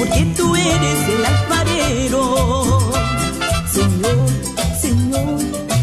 porque 0.00 0.24
tú 0.34 0.56
eres 0.56 1.08
el 1.14 1.24
alfarero. 1.26 2.22
Señor, 3.70 4.28
Señor, 4.80 5.40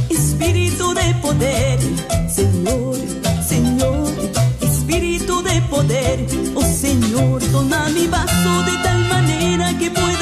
espíritu 0.10 0.94
de 0.96 1.16
poder, 1.22 1.80
Señor, 2.28 2.96
Señor, 3.48 4.10
espíritu 4.62 5.44
de 5.44 5.62
poder, 5.74 6.26
oh 6.56 6.64
Señor, 6.64 7.44
toma 7.52 7.90
mi 7.90 8.08
vaso 8.08 8.52
de 8.70 8.76
tal 8.84 9.02
manera 9.08 9.78
que 9.78 9.92
pueda 9.92 10.17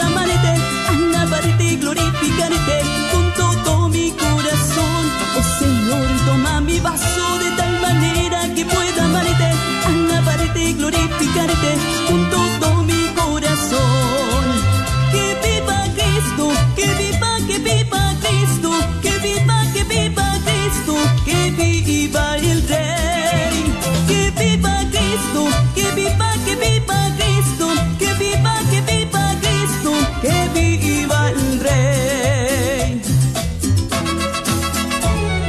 iba 21.86 22.38
il 22.38 22.62
Dei. 22.64 23.74
Che 24.08 24.32
viva 24.36 24.76
Cristo, 24.90 25.48
che 25.74 25.92
viva, 25.94 26.30
che 26.44 26.56
viva 26.56 27.12
Cristo, 27.18 27.68
che 27.98 28.14
viva, 28.18 28.54
che 28.70 28.82
viva 28.82 29.36
Cristo, 29.40 29.92
che 30.22 30.50
viva 30.54 31.30
il 31.30 31.60
Rey. 31.62 33.02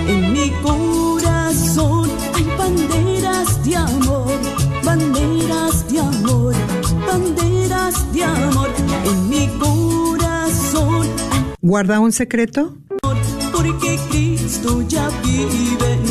En 0.09 0.33
mi 0.33 0.51
corazón 0.63 2.11
hay 2.35 2.45
banderas 2.57 3.63
de 3.65 3.77
amor, 3.77 4.33
banderas 4.85 5.89
de 5.89 5.99
amor, 6.01 6.55
banderas 7.07 8.13
de 8.13 8.25
amor. 8.25 8.71
En 9.05 9.29
mi 9.29 9.49
corazón. 9.59 11.07
¿Guarda 11.61 12.01
un 12.01 12.13
secreto? 12.13 12.75
Porque 13.53 13.99
Cristo 14.11 14.83
ya 14.87 15.09
vive 15.25 16.06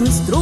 nos. 0.00 0.39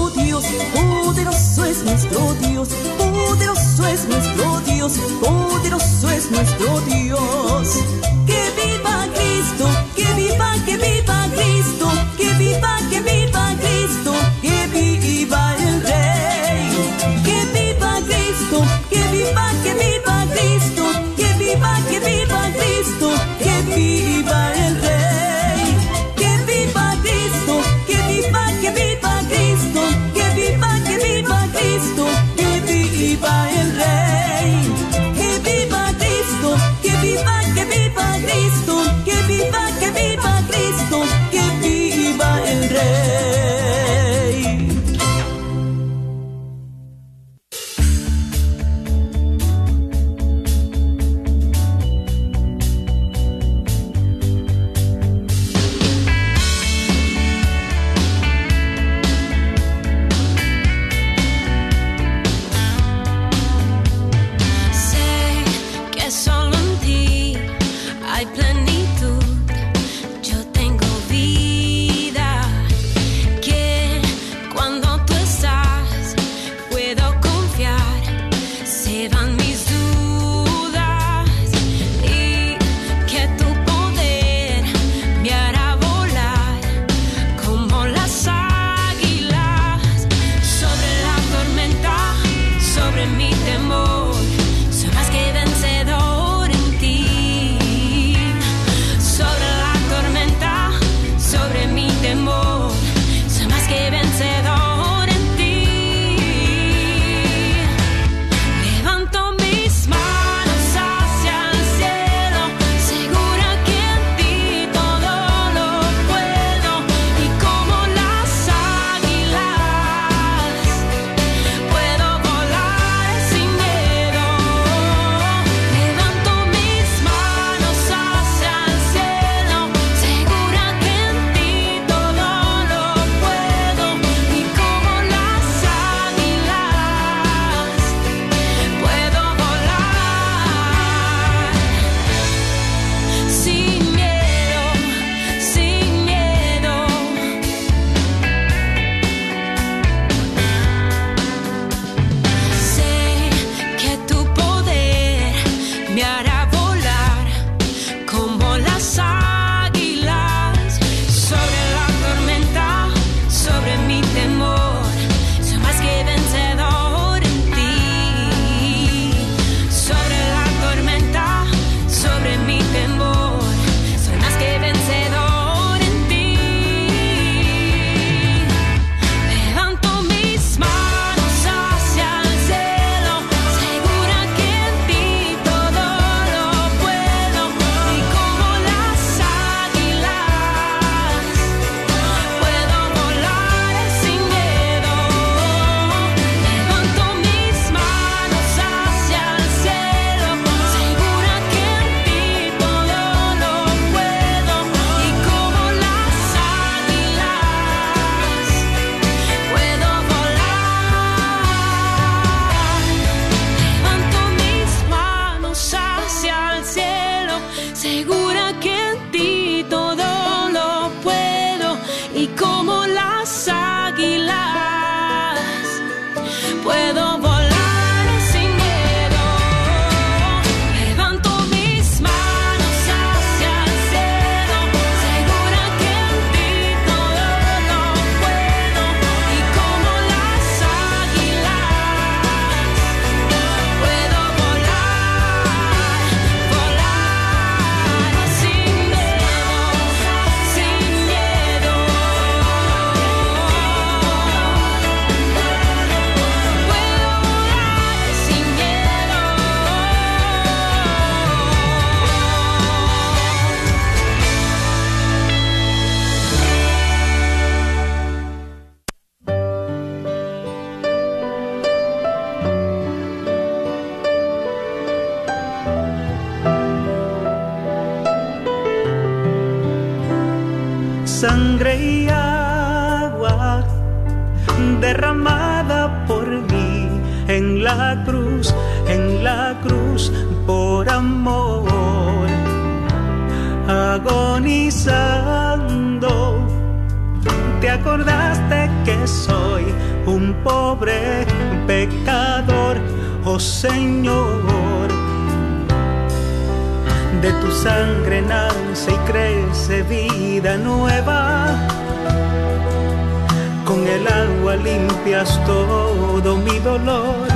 Todo 315.46 316.36
mi 316.36 316.58
dolor. 316.60 317.28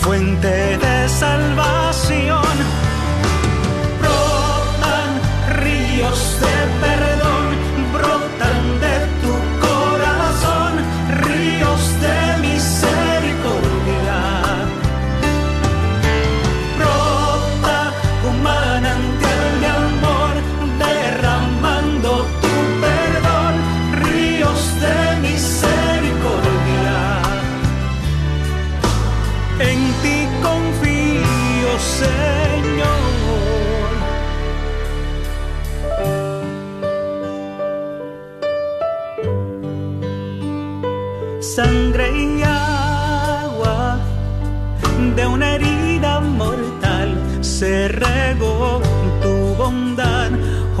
Fuente 0.00 0.78
de 0.78 1.08
salvación. 1.08 2.54
Brotan 4.00 5.10
ríos 5.62 6.20
de 6.42 6.56
perdón, 6.82 7.31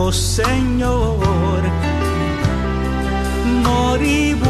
oh 0.04 0.12
Señor. 0.12 1.60
Moribundo, 3.68 4.40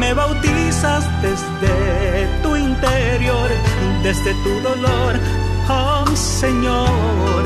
me 0.00 0.12
bautizas 0.12 1.02
desde 1.22 2.26
tu 2.42 2.56
interior, 2.56 3.48
desde 4.02 4.34
tu 4.44 4.52
dolor, 4.68 5.12
oh 5.68 6.04
Señor. 6.14 7.42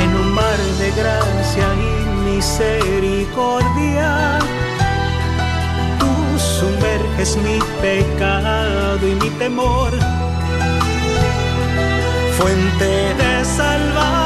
En 0.00 0.08
un 0.22 0.28
mar 0.32 0.58
de 0.80 0.88
gracia 1.00 1.66
y 1.86 1.92
misericordia. 2.30 4.10
Tú 6.00 6.12
sumerges 6.38 7.30
mi 7.46 7.58
pecado 7.82 9.02
y 9.08 9.14
mi 9.22 9.30
temor. 9.42 9.92
Fuente 12.38 13.14
de 13.14 13.44
salvación, 13.44 14.17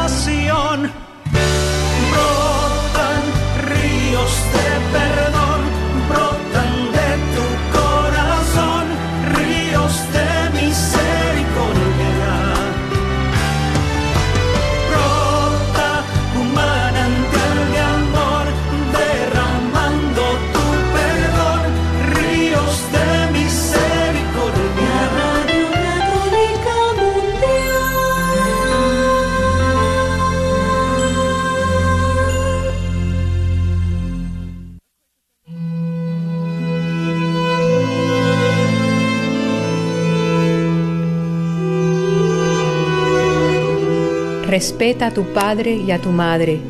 Respeta 44.62 45.08
a 45.08 45.10
tu 45.10 45.24
padre 45.24 45.74
y 45.74 45.90
a 45.90 45.98
tu 45.98 46.10
madre, 46.10 46.60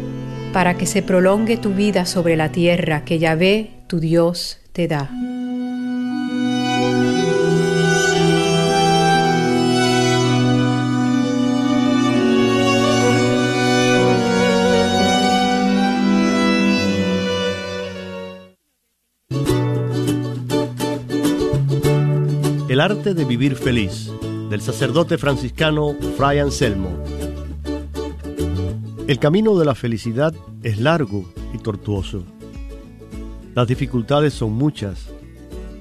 para 0.55 0.79
que 0.79 0.87
se 0.87 1.03
prolongue 1.03 1.59
tu 1.59 1.75
vida 1.75 2.07
sobre 2.07 2.37
la 2.37 2.51
tierra 2.51 3.05
que 3.05 3.19
Yahvé, 3.19 3.83
tu 3.87 4.01
Dios, 4.01 4.61
te 4.73 4.89
da. 4.89 5.11
El 22.71 22.81
arte 22.81 23.13
de 23.13 23.27
vivir 23.27 23.55
feliz, 23.55 24.11
del 24.49 24.63
sacerdote 24.63 25.19
franciscano 25.19 25.95
Fray 26.17 26.39
Anselmo. 26.39 27.22
El 29.13 29.19
camino 29.19 29.59
de 29.59 29.67
la 29.67 29.75
felicidad 29.75 30.33
es 30.63 30.79
largo 30.79 31.31
y 31.53 31.59
tortuoso. 31.59 32.25
Las 33.55 33.69
dificultades 33.69 34.33
son 34.33 34.55
muchas 34.55 35.11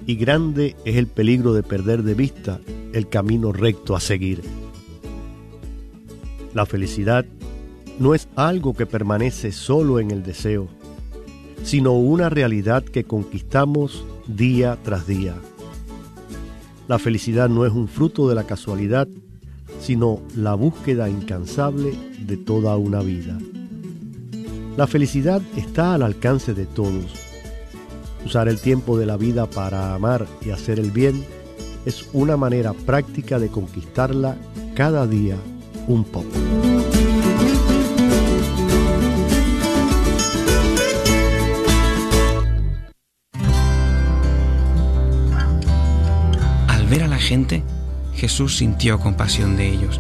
y 0.06 0.16
grande 0.16 0.76
es 0.84 0.98
el 0.98 1.08
peligro 1.08 1.54
de 1.54 1.64
perder 1.64 2.04
de 2.04 2.14
vista 2.14 2.60
el 2.92 3.08
camino 3.08 3.54
recto 3.54 3.96
a 3.96 4.02
seguir. 4.02 4.42
La 6.54 6.66
felicidad 6.66 7.26
no 8.00 8.16
es 8.16 8.28
algo 8.36 8.74
que 8.74 8.86
permanece 8.86 9.54
solo 9.54 10.02
en 10.02 10.12
el 10.12 10.24
deseo, 10.24 10.68
sino 11.64 11.94
una 11.94 12.28
realidad 12.28 12.84
que 12.84 13.06
conquistamos 13.06 14.04
día 14.28 14.78
tras 14.84 15.08
día. 15.08 15.36
La 16.90 17.00
felicidad 17.00 17.48
no 17.48 17.66
es 17.66 17.72
un 17.72 17.88
fruto 17.88 18.28
de 18.28 18.36
la 18.36 18.44
casualidad, 18.44 19.08
sino 19.82 20.22
la 20.36 20.54
búsqueda 20.54 21.10
incansable 21.10 21.94
de 22.20 22.38
toda 22.38 22.78
una 22.78 23.02
vida. 23.02 23.38
La 24.78 24.88
felicidad 24.88 25.42
está 25.58 25.96
al 25.96 26.04
alcance 26.04 26.54
de 26.54 26.66
todos. 26.66 27.14
Usar 28.26 28.48
el 28.48 28.60
tiempo 28.60 28.98
de 28.98 29.06
la 29.06 29.18
vida 29.18 29.50
para 29.50 29.94
amar 29.94 30.28
y 30.46 30.52
hacer 30.52 30.80
el 30.80 30.92
bien 30.92 31.26
es 31.86 32.06
una 32.14 32.38
manera 32.38 32.74
práctica 32.74 33.40
de 33.40 33.50
conquistarla 33.50 34.38
cada 34.76 35.08
día 35.08 35.36
un 35.88 36.04
poco. 36.04 36.30
Al 46.68 46.86
ver 46.88 47.04
a 47.04 47.08
la 47.08 47.18
gente, 47.18 47.64
Jesús 48.22 48.58
sintió 48.58 49.00
compasión 49.00 49.58
de 49.58 49.68
ellos, 49.68 50.00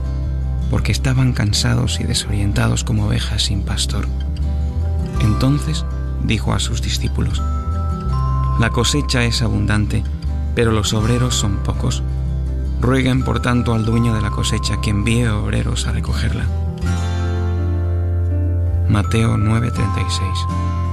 porque 0.69 0.91
estaban 0.91 1.33
cansados 1.33 1.99
y 1.99 2.03
desorientados 2.03 2.83
como 2.83 3.07
ovejas 3.07 3.41
sin 3.41 3.63
pastor. 3.63 4.07
Entonces 5.21 5.85
dijo 6.23 6.53
a 6.53 6.59
sus 6.59 6.83
discípulos, 6.83 7.41
La 8.59 8.69
cosecha 8.69 9.23
es 9.23 9.41
abundante, 9.41 10.03
pero 10.53 10.71
los 10.71 10.93
obreros 10.93 11.33
son 11.33 11.63
pocos. 11.63 12.03
Rueguen 12.79 13.23
por 13.23 13.41
tanto 13.41 13.73
al 13.73 13.85
dueño 13.85 14.13
de 14.13 14.21
la 14.21 14.29
cosecha 14.29 14.79
que 14.81 14.91
envíe 14.91 15.25
obreros 15.25 15.87
a 15.87 15.91
recogerla. 15.91 16.45
Mateo 18.87 19.35
9:36 19.35 20.90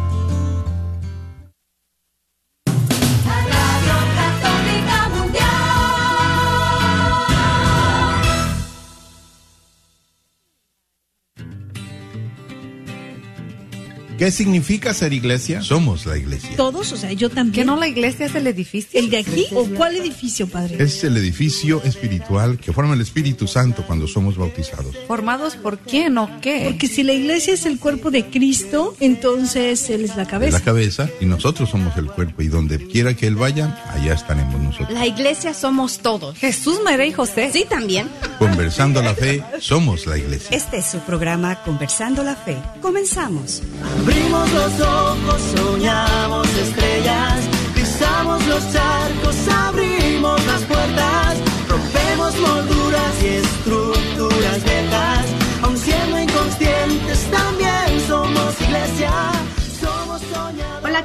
¿Qué 14.18 14.32
significa 14.32 14.92
ser 14.94 15.12
iglesia? 15.12 15.62
Somos 15.62 16.04
la 16.04 16.16
iglesia. 16.16 16.50
Todos, 16.56 16.90
o 16.92 16.96
sea, 16.96 17.12
yo 17.12 17.30
también. 17.30 17.52
¿Que 17.52 17.64
no 17.64 17.76
la 17.76 17.86
iglesia 17.86 18.26
es 18.26 18.34
el 18.34 18.48
edificio? 18.48 18.98
¿El 18.98 19.10
de 19.10 19.18
aquí 19.18 19.46
o 19.54 19.64
cuál 19.66 19.94
edificio, 19.94 20.48
padre? 20.48 20.82
Es 20.82 21.04
el 21.04 21.16
edificio 21.16 21.80
espiritual 21.84 22.58
que 22.58 22.72
forma 22.72 22.94
el 22.94 23.00
Espíritu 23.00 23.46
Santo 23.46 23.84
cuando 23.86 24.08
somos 24.08 24.36
bautizados. 24.36 24.96
¿Formados 25.06 25.54
por 25.54 25.78
quién 25.78 26.18
o 26.18 26.40
qué? 26.40 26.62
Porque 26.64 26.88
si 26.88 27.04
la 27.04 27.12
iglesia 27.12 27.54
es 27.54 27.64
el 27.64 27.78
cuerpo 27.78 28.10
de 28.10 28.26
Cristo, 28.26 28.96
entonces 28.98 29.88
Él 29.88 30.04
es 30.04 30.16
la 30.16 30.26
cabeza. 30.26 30.58
la 30.58 30.64
cabeza 30.64 31.08
y 31.20 31.26
nosotros 31.26 31.70
somos 31.70 31.96
el 31.96 32.06
cuerpo 32.06 32.42
y 32.42 32.48
donde 32.48 32.84
quiera 32.88 33.14
que 33.14 33.28
Él 33.28 33.36
vaya, 33.36 33.84
allá 33.92 34.14
estaremos 34.14 34.60
nosotros. 34.60 34.90
La 34.90 35.06
iglesia 35.06 35.54
somos 35.54 35.98
todos. 35.98 36.36
Jesús, 36.36 36.80
María 36.84 37.06
y 37.06 37.12
José. 37.12 37.50
Sí, 37.52 37.66
también. 37.68 38.08
Conversando 38.40 39.00
la 39.00 39.14
fe, 39.14 39.44
somos 39.60 40.06
la 40.06 40.18
iglesia. 40.18 40.56
Este 40.56 40.78
es 40.78 40.86
su 40.90 40.98
programa 41.00 41.62
Conversando 41.62 42.24
la 42.24 42.34
Fe. 42.34 42.56
Comenzamos. 42.80 43.62
Abrimos 44.08 44.50
los 44.52 44.80
ojos, 44.80 45.42
soñamos 45.54 46.48
estrellas, 46.56 47.44
pisamos 47.74 48.42
los 48.46 48.72
charcos, 48.72 49.36
abrimos 49.48 50.42
las 50.46 50.62
puertas, 50.62 51.36
rompemos 51.68 52.34
molduras 52.40 53.22
y 53.22 53.26
estructuras 53.26 54.64
viejas, 54.64 55.26
aun 55.60 55.76
siendo 55.76 56.20
inconscientes 56.20 57.30
también 57.30 58.00
somos 58.08 58.58
iglesia. 58.62 59.37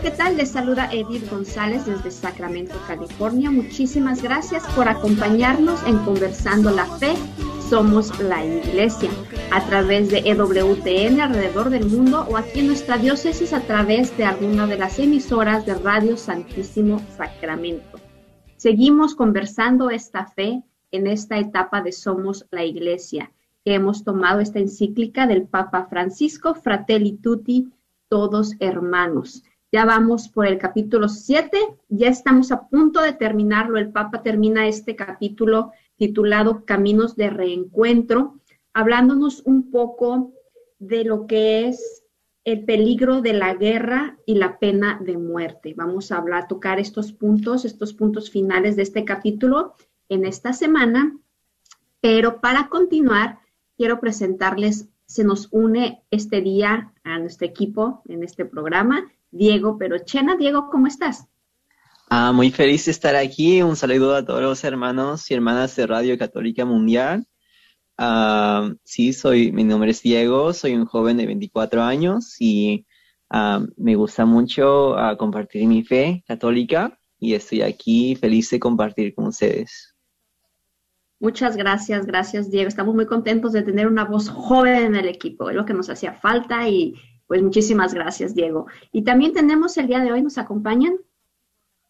¿Qué 0.04 0.12
tal? 0.12 0.36
Les 0.36 0.52
saluda 0.52 0.90
Edith 0.92 1.30
González 1.30 1.86
desde 1.86 2.12
Sacramento, 2.12 2.76
California. 2.88 3.50
Muchísimas 3.50 4.22
gracias 4.22 4.68
por 4.76 4.90
acompañarnos 4.90 5.82
en 5.88 5.98
Conversando 6.00 6.72
la 6.72 6.86
Fe. 6.98 7.14
Somos 7.70 8.20
la 8.20 8.44
Iglesia 8.44 9.10
a 9.50 9.66
través 9.66 10.12
de 10.12 10.20
EWTN 10.26 11.22
alrededor 11.22 11.70
del 11.70 11.86
mundo 11.86 12.28
o 12.30 12.36
aquí 12.36 12.60
en 12.60 12.68
nuestra 12.68 12.98
diócesis 12.98 13.54
a 13.54 13.62
través 13.62 14.16
de 14.18 14.26
alguna 14.26 14.68
de 14.68 14.78
las 14.78 15.00
emisoras 15.00 15.66
de 15.66 15.76
Radio 15.76 16.18
Santísimo 16.18 17.00
Sacramento. 17.16 17.98
Seguimos 18.58 19.16
conversando 19.16 19.90
esta 19.90 20.26
fe 20.26 20.64
en 20.92 21.08
esta 21.08 21.38
etapa 21.38 21.82
de 21.82 21.94
Somos 21.94 22.46
la 22.52 22.66
Iglesia, 22.66 23.32
que 23.64 23.76
hemos 23.76 24.04
tomado 24.04 24.42
esta 24.42 24.60
encíclica 24.60 25.28
del 25.28 25.44
Papa 25.44 25.88
Francisco, 25.90 26.56
Fratelli 26.56 27.14
Tutti, 27.14 27.72
todos 28.10 28.56
hermanos. 28.60 29.44
Ya 29.74 29.86
vamos 29.86 30.30
por 30.30 30.46
el 30.46 30.60
capítulo 30.60 31.10
7, 31.10 31.58
ya 31.90 32.08
estamos 32.08 32.52
a 32.52 32.68
punto 32.68 33.02
de 33.02 33.14
terminarlo. 33.14 33.80
El 33.80 33.92
Papa 33.92 34.22
termina 34.22 34.68
este 34.68 34.96
capítulo 34.96 35.72
titulado 35.98 36.64
Caminos 36.64 37.16
de 37.16 37.32
Reencuentro, 37.32 38.40
hablándonos 38.72 39.42
un 39.48 39.72
poco 39.72 40.32
de 40.78 41.06
lo 41.06 41.26
que 41.26 41.68
es 41.68 42.04
el 42.44 42.66
peligro 42.66 43.22
de 43.22 43.34
la 43.34 43.56
guerra 43.56 44.20
y 44.28 44.36
la 44.36 44.60
pena 44.60 45.02
de 45.04 45.18
muerte. 45.18 45.74
Vamos 45.76 46.12
a 46.12 46.18
hablar, 46.18 46.48
tocar 46.48 46.80
estos 46.80 47.12
puntos, 47.12 47.66
estos 47.66 47.96
puntos 47.96 48.30
finales 48.30 48.76
de 48.76 48.84
este 48.84 49.04
capítulo 49.06 49.74
en 50.08 50.26
esta 50.26 50.54
semana, 50.54 51.18
pero 52.00 52.42
para 52.42 52.70
continuar, 52.70 53.40
quiero 53.76 54.00
presentarles, 54.00 54.90
se 55.08 55.24
nos 55.24 55.48
une 55.52 56.04
este 56.12 56.42
día 56.42 56.94
a 57.04 57.18
nuestro 57.18 57.48
equipo 57.48 58.04
en 58.08 58.22
este 58.22 58.46
programa, 58.46 59.12
Diego 59.34 59.78
Perochena. 59.78 60.36
Diego, 60.38 60.70
¿cómo 60.72 60.88
estás? 60.88 61.28
Ah, 62.10 62.32
muy 62.32 62.52
feliz 62.52 62.86
de 62.86 62.92
estar 62.92 63.16
aquí. 63.16 63.64
Un 63.64 63.76
saludo 63.76 64.16
a 64.16 64.24
todos 64.24 64.42
los 64.42 64.64
hermanos 64.64 65.30
y 65.30 65.34
hermanas 65.34 65.76
de 65.76 65.88
Radio 65.88 66.18
Católica 66.18 66.64
Mundial. 66.66 67.26
Ah, 67.98 68.72
sí, 68.84 69.12
soy, 69.12 69.52
mi 69.52 69.64
nombre 69.64 69.92
es 69.92 70.02
Diego, 70.04 70.54
soy 70.54 70.76
un 70.76 70.86
joven 70.86 71.18
de 71.18 71.26
24 71.26 71.82
años 71.82 72.36
y 72.40 72.86
ah, 73.32 73.66
me 73.76 73.96
gusta 73.96 74.26
mucho 74.26 74.96
ah, 74.98 75.18
compartir 75.18 75.68
mi 75.68 75.84
fe 75.84 76.24
católica 76.28 77.00
y 77.20 77.34
estoy 77.34 77.64
aquí 77.64 78.16
feliz 78.16 78.50
de 78.52 78.60
compartir 78.60 79.16
con 79.16 79.28
ustedes. 79.28 79.96
Muchas 81.20 81.56
gracias, 81.56 82.06
gracias 82.06 82.52
Diego. 82.52 82.68
Estamos 82.68 82.94
muy 82.94 83.08
contentos 83.08 83.54
de 83.54 83.64
tener 83.64 83.88
una 83.88 84.06
voz 84.06 84.30
joven 84.30 84.84
en 84.84 84.96
el 84.96 85.08
equipo, 85.08 85.50
es 85.50 85.56
lo 85.56 85.66
que 85.66 85.74
nos 85.74 85.90
hacía 85.90 86.14
falta 86.14 86.68
y 86.68 86.96
pues 87.28 87.42
muchísimas 87.42 87.94
gracias 87.94 88.36
Diego. 88.36 88.68
Y 88.92 89.04
también 89.04 89.34
tenemos 89.34 89.78
el 89.78 89.88
día 89.88 90.00
de 90.00 90.12
hoy, 90.12 90.22
nos 90.22 90.38
acompañan 90.38 90.96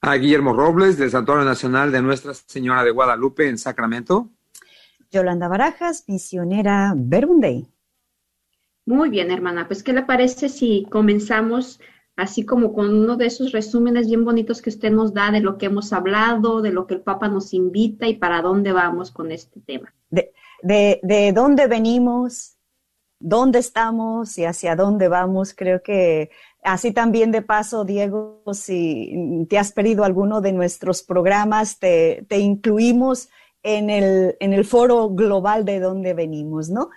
a 0.06 0.16
Guillermo 0.16 0.52
Robles 0.52 0.98
del 0.98 1.10
Santuario 1.10 1.46
Nacional 1.46 1.90
de 1.90 2.02
Nuestra 2.02 2.34
Señora 2.34 2.84
de 2.84 2.92
Guadalupe 2.92 3.48
en 3.48 3.58
Sacramento. 3.58 4.30
Yolanda 5.12 5.48
Barajas, 5.48 6.04
misionera 6.08 6.94
Verbunday. 6.94 7.66
Muy 8.86 9.10
bien, 9.10 9.32
hermana. 9.32 9.66
Pues, 9.66 9.82
¿qué 9.82 9.94
le 9.94 10.04
parece 10.04 10.50
si 10.50 10.86
comenzamos 10.90 11.80
así 12.18 12.46
como 12.46 12.74
con 12.74 12.94
uno 12.94 13.16
de 13.16 13.28
esos 13.28 13.54
resúmenes 13.54 14.08
bien 14.08 14.26
bonitos 14.26 14.62
que 14.62 14.72
usted 14.72 14.92
nos 14.92 15.14
da 15.14 15.32
de 15.32 15.40
lo 15.40 15.58
que 15.58 15.68
hemos 15.68 15.94
hablado, 15.94 16.62
de 16.62 16.74
lo 16.74 16.86
que 16.86 16.96
el 16.96 17.02
Papa 17.02 17.30
nos 17.30 17.54
invita 17.54 18.06
y 18.06 18.16
para 18.16 18.42
dónde 18.42 18.74
vamos 18.74 19.10
con 19.10 19.32
este 19.32 19.62
tema? 19.62 19.94
De, 20.10 20.34
de, 20.64 21.00
de 21.02 21.32
dónde 21.32 21.68
venimos, 21.68 22.58
dónde 23.24 23.60
estamos 23.60 24.38
y 24.38 24.44
hacia 24.44 24.76
dónde 24.76 25.08
vamos. 25.08 25.54
Creo 25.56 25.82
que 25.82 26.30
así 26.62 26.92
también 26.92 27.32
de 27.32 27.42
paso, 27.42 27.86
Diego, 27.86 28.44
si 28.52 29.48
te 29.50 29.58
has 29.58 29.72
perdido 29.72 30.04
alguno 30.04 30.42
de 30.42 30.52
nuestros 30.52 31.02
programas, 31.04 31.80
te, 31.80 32.26
incluimos 32.38 33.30
en 33.64 33.90
el, 33.90 34.36
en 34.42 34.52
el 34.52 34.66
foro 34.66 35.10
global 35.10 35.64
de 35.64 35.80
dónde 35.80 36.14
venimos, 36.14 36.70
¿no? 36.70 36.90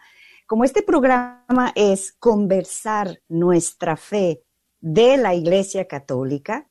Como 0.47 0.65
este 0.65 0.83
programa 0.83 1.73
es 1.77 2.13
conversar 2.13 3.21
nuestra 3.29 3.97
fe 3.97 4.43
de 4.81 5.17
la 5.17 5.35
Iglesia 5.35 5.87
Católica, 5.87 6.67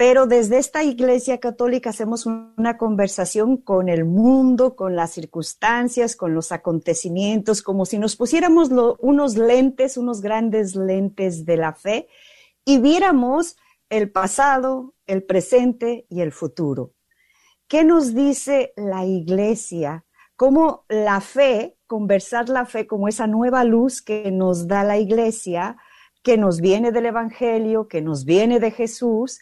pero 0.00 0.26
desde 0.26 0.56
esta 0.56 0.82
Iglesia 0.82 1.40
Católica 1.40 1.90
hacemos 1.90 2.24
una 2.24 2.78
conversación 2.78 3.58
con 3.58 3.90
el 3.90 4.06
mundo, 4.06 4.74
con 4.74 4.96
las 4.96 5.10
circunstancias, 5.10 6.16
con 6.16 6.32
los 6.32 6.52
acontecimientos, 6.52 7.60
como 7.60 7.84
si 7.84 7.98
nos 7.98 8.16
pusiéramos 8.16 8.70
unos 9.00 9.36
lentes, 9.36 9.98
unos 9.98 10.22
grandes 10.22 10.74
lentes 10.74 11.44
de 11.44 11.58
la 11.58 11.74
fe 11.74 12.08
y 12.64 12.78
viéramos 12.78 13.58
el 13.90 14.10
pasado, 14.10 14.94
el 15.06 15.22
presente 15.22 16.06
y 16.08 16.22
el 16.22 16.32
futuro. 16.32 16.94
¿Qué 17.68 17.84
nos 17.84 18.14
dice 18.14 18.72
la 18.76 19.04
Iglesia? 19.04 20.06
¿Cómo 20.34 20.86
la 20.88 21.20
fe, 21.20 21.76
conversar 21.86 22.48
la 22.48 22.64
fe 22.64 22.86
como 22.86 23.06
esa 23.06 23.26
nueva 23.26 23.64
luz 23.64 24.00
que 24.00 24.30
nos 24.30 24.66
da 24.66 24.82
la 24.82 24.96
Iglesia, 24.96 25.76
que 26.22 26.38
nos 26.38 26.62
viene 26.62 26.90
del 26.90 27.04
Evangelio, 27.04 27.86
que 27.86 28.00
nos 28.00 28.24
viene 28.24 28.60
de 28.60 28.70
Jesús, 28.70 29.40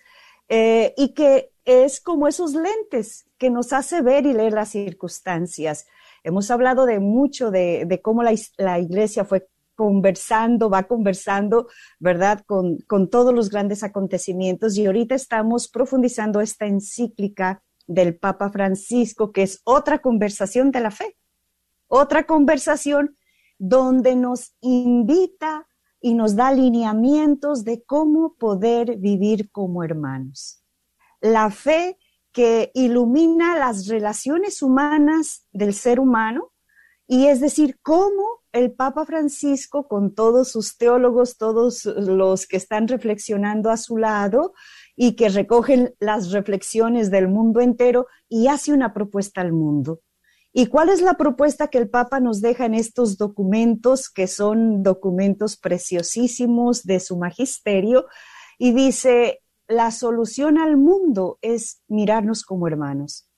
eh, 0.48 0.94
y 0.96 1.14
que 1.14 1.52
es 1.64 2.00
como 2.00 2.26
esos 2.26 2.54
lentes 2.54 3.26
que 3.36 3.50
nos 3.50 3.72
hace 3.72 4.00
ver 4.00 4.26
y 4.26 4.32
leer 4.32 4.54
las 4.54 4.70
circunstancias. 4.70 5.86
Hemos 6.24 6.50
hablado 6.50 6.86
de 6.86 6.98
mucho 6.98 7.50
de, 7.50 8.00
cómo 8.02 8.22
la, 8.22 8.34
la, 8.56 8.78
iglesia 8.78 9.24
fue 9.24 9.48
conversando, 9.76 10.70
va 10.70 10.84
conversando, 10.84 11.68
¿verdad?, 12.00 12.42
con, 12.46 12.78
con 12.78 13.08
todos 13.08 13.32
los 13.32 13.48
grandes 13.48 13.84
acontecimientos 13.84 14.76
y 14.76 14.86
ahorita 14.86 15.14
estamos 15.14 15.68
profundizando 15.68 16.40
esta 16.40 16.66
encíclica 16.66 17.62
del 17.86 18.16
Papa 18.16 18.50
Francisco, 18.50 19.30
que 19.30 19.44
es 19.44 19.60
otra 19.62 20.00
conversación 20.00 20.72
de 20.72 20.80
la 20.80 20.90
fe, 20.90 21.16
otra 21.86 22.26
conversación 22.26 23.16
donde 23.58 24.16
nos 24.16 24.56
invita 24.60 25.67
y 26.00 26.14
nos 26.14 26.36
da 26.36 26.52
lineamientos 26.52 27.64
de 27.64 27.82
cómo 27.84 28.34
poder 28.34 28.96
vivir 28.96 29.50
como 29.50 29.82
hermanos. 29.82 30.62
La 31.20 31.50
fe 31.50 31.98
que 32.32 32.70
ilumina 32.74 33.58
las 33.58 33.86
relaciones 33.86 34.62
humanas 34.62 35.46
del 35.52 35.74
ser 35.74 35.98
humano 35.98 36.52
y 37.10 37.26
es 37.26 37.40
decir, 37.40 37.78
cómo 37.80 38.42
el 38.52 38.72
Papa 38.72 39.06
Francisco, 39.06 39.88
con 39.88 40.14
todos 40.14 40.52
sus 40.52 40.76
teólogos, 40.76 41.38
todos 41.38 41.86
los 41.86 42.46
que 42.46 42.58
están 42.58 42.86
reflexionando 42.86 43.70
a 43.70 43.78
su 43.78 43.96
lado, 43.96 44.52
y 45.00 45.14
que 45.14 45.28
recogen 45.28 45.94
las 46.00 46.32
reflexiones 46.32 47.10
del 47.12 47.28
mundo 47.28 47.60
entero 47.60 48.08
y 48.28 48.48
hace 48.48 48.72
una 48.72 48.92
propuesta 48.92 49.40
al 49.40 49.52
mundo. 49.52 50.00
¿Y 50.52 50.66
cuál 50.66 50.88
es 50.88 51.02
la 51.02 51.14
propuesta 51.14 51.68
que 51.68 51.78
el 51.78 51.90
Papa 51.90 52.20
nos 52.20 52.40
deja 52.40 52.64
en 52.64 52.74
estos 52.74 53.18
documentos, 53.18 54.10
que 54.10 54.26
son 54.26 54.82
documentos 54.82 55.56
preciosísimos 55.56 56.84
de 56.84 57.00
su 57.00 57.16
magisterio? 57.16 58.06
Y 58.58 58.72
dice, 58.72 59.42
la 59.68 59.90
solución 59.90 60.58
al 60.58 60.76
mundo 60.76 61.38
es 61.42 61.82
mirarnos 61.86 62.42
como 62.42 62.66
hermanos, 62.66 63.28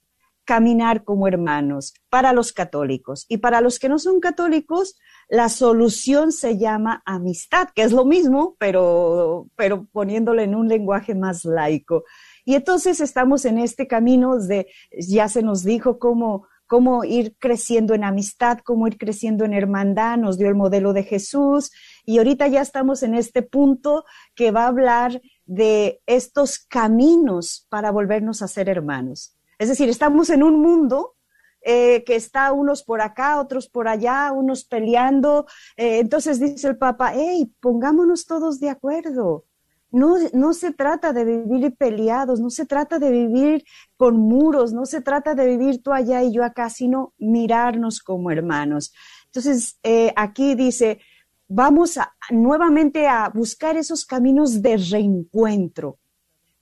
caminar 0.44 1.04
como 1.04 1.26
hermanos 1.26 1.92
para 2.08 2.32
los 2.32 2.52
católicos. 2.52 3.26
Y 3.28 3.38
para 3.38 3.60
los 3.60 3.80
que 3.80 3.88
no 3.88 3.98
son 3.98 4.20
católicos, 4.20 4.96
la 5.28 5.48
solución 5.48 6.30
se 6.30 6.58
llama 6.58 7.02
amistad, 7.04 7.68
que 7.74 7.82
es 7.82 7.92
lo 7.92 8.04
mismo, 8.04 8.56
pero, 8.58 9.48
pero 9.56 9.86
poniéndole 9.92 10.44
en 10.44 10.54
un 10.54 10.68
lenguaje 10.68 11.14
más 11.14 11.44
laico. 11.44 12.04
Y 12.44 12.54
entonces 12.54 13.00
estamos 13.00 13.44
en 13.44 13.58
este 13.58 13.88
camino 13.88 14.38
de, 14.38 14.68
ya 14.96 15.28
se 15.28 15.42
nos 15.42 15.64
dijo 15.64 15.98
cómo, 15.98 16.46
cómo 16.70 17.02
ir 17.02 17.34
creciendo 17.40 17.94
en 17.94 18.04
amistad, 18.04 18.60
cómo 18.62 18.86
ir 18.86 18.96
creciendo 18.96 19.44
en 19.44 19.54
hermandad, 19.54 20.16
nos 20.16 20.38
dio 20.38 20.48
el 20.48 20.54
modelo 20.54 20.92
de 20.92 21.02
Jesús 21.02 21.72
y 22.06 22.18
ahorita 22.18 22.46
ya 22.46 22.60
estamos 22.60 23.02
en 23.02 23.16
este 23.16 23.42
punto 23.42 24.04
que 24.36 24.52
va 24.52 24.66
a 24.66 24.68
hablar 24.68 25.20
de 25.46 26.00
estos 26.06 26.60
caminos 26.60 27.66
para 27.70 27.90
volvernos 27.90 28.40
a 28.40 28.46
ser 28.46 28.68
hermanos. 28.68 29.36
Es 29.58 29.68
decir, 29.68 29.88
estamos 29.88 30.30
en 30.30 30.44
un 30.44 30.60
mundo 30.62 31.16
eh, 31.60 32.04
que 32.04 32.14
está 32.14 32.52
unos 32.52 32.84
por 32.84 33.00
acá, 33.00 33.40
otros 33.40 33.68
por 33.68 33.88
allá, 33.88 34.30
unos 34.30 34.64
peleando. 34.64 35.46
Eh, 35.76 35.98
entonces 35.98 36.38
dice 36.38 36.68
el 36.68 36.78
Papa, 36.78 37.14
hey, 37.16 37.52
pongámonos 37.58 38.26
todos 38.26 38.60
de 38.60 38.70
acuerdo. 38.70 39.44
No, 39.90 40.16
no 40.32 40.52
se 40.52 40.72
trata 40.72 41.12
de 41.12 41.24
vivir 41.24 41.74
peleados, 41.76 42.40
no 42.40 42.50
se 42.50 42.64
trata 42.66 42.98
de 42.98 43.10
vivir 43.10 43.64
con 43.96 44.16
muros, 44.16 44.72
no 44.72 44.86
se 44.86 45.00
trata 45.00 45.34
de 45.34 45.46
vivir 45.46 45.82
tú 45.82 45.92
allá 45.92 46.22
y 46.22 46.32
yo 46.32 46.44
acá, 46.44 46.70
sino 46.70 47.12
mirarnos 47.18 48.00
como 48.00 48.30
hermanos. 48.30 48.92
Entonces, 49.26 49.78
eh, 49.82 50.12
aquí 50.16 50.54
dice, 50.54 51.00
vamos 51.48 51.98
nuevamente 52.30 53.08
a 53.08 53.28
buscar 53.28 53.76
esos 53.76 54.04
caminos 54.04 54.62
de 54.62 54.76
reencuentro. 54.76 55.98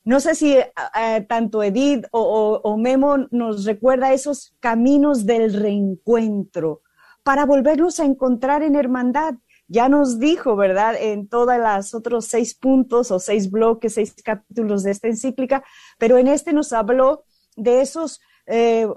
No 0.09 0.21
sé 0.21 0.35
si 0.35 0.53
eh, 0.57 0.73
eh, 0.99 1.27
tanto 1.29 1.63
Edith 1.63 2.07
o, 2.13 2.77
Memo 2.79 3.19
nos 3.31 3.67
recuerda 3.67 4.15
esos 4.15 4.55
caminos 4.59 5.27
del 5.27 5.53
reencuentro 5.53 6.81
para 7.23 7.45
volvernos 7.45 8.01
a 8.01 8.07
encontrar 8.07 8.63
en 8.63 8.75
hermandad. 8.75 9.35
Ya 9.69 9.89
nos 9.89 10.19
dijo, 10.19 10.57
¿verdad? 10.57 10.97
En 10.99 11.29
todas 11.29 11.59
las 11.59 11.95
otros 11.95 12.27
seis 12.27 12.55
puntos 12.55 13.11
o 13.11 13.19
seis 13.19 13.51
bloques, 13.51 13.95
seis 13.95 14.15
capítulos 14.25 14.83
de 14.83 14.91
esta 14.91 15.09
encíclica, 15.09 15.63
pero 15.99 16.19
en 16.19 16.27
este 16.27 16.53
nos 16.53 16.73
habló 16.73 17.25
de 17.57 17.83
esos 17.83 18.21
eh, 18.47 18.89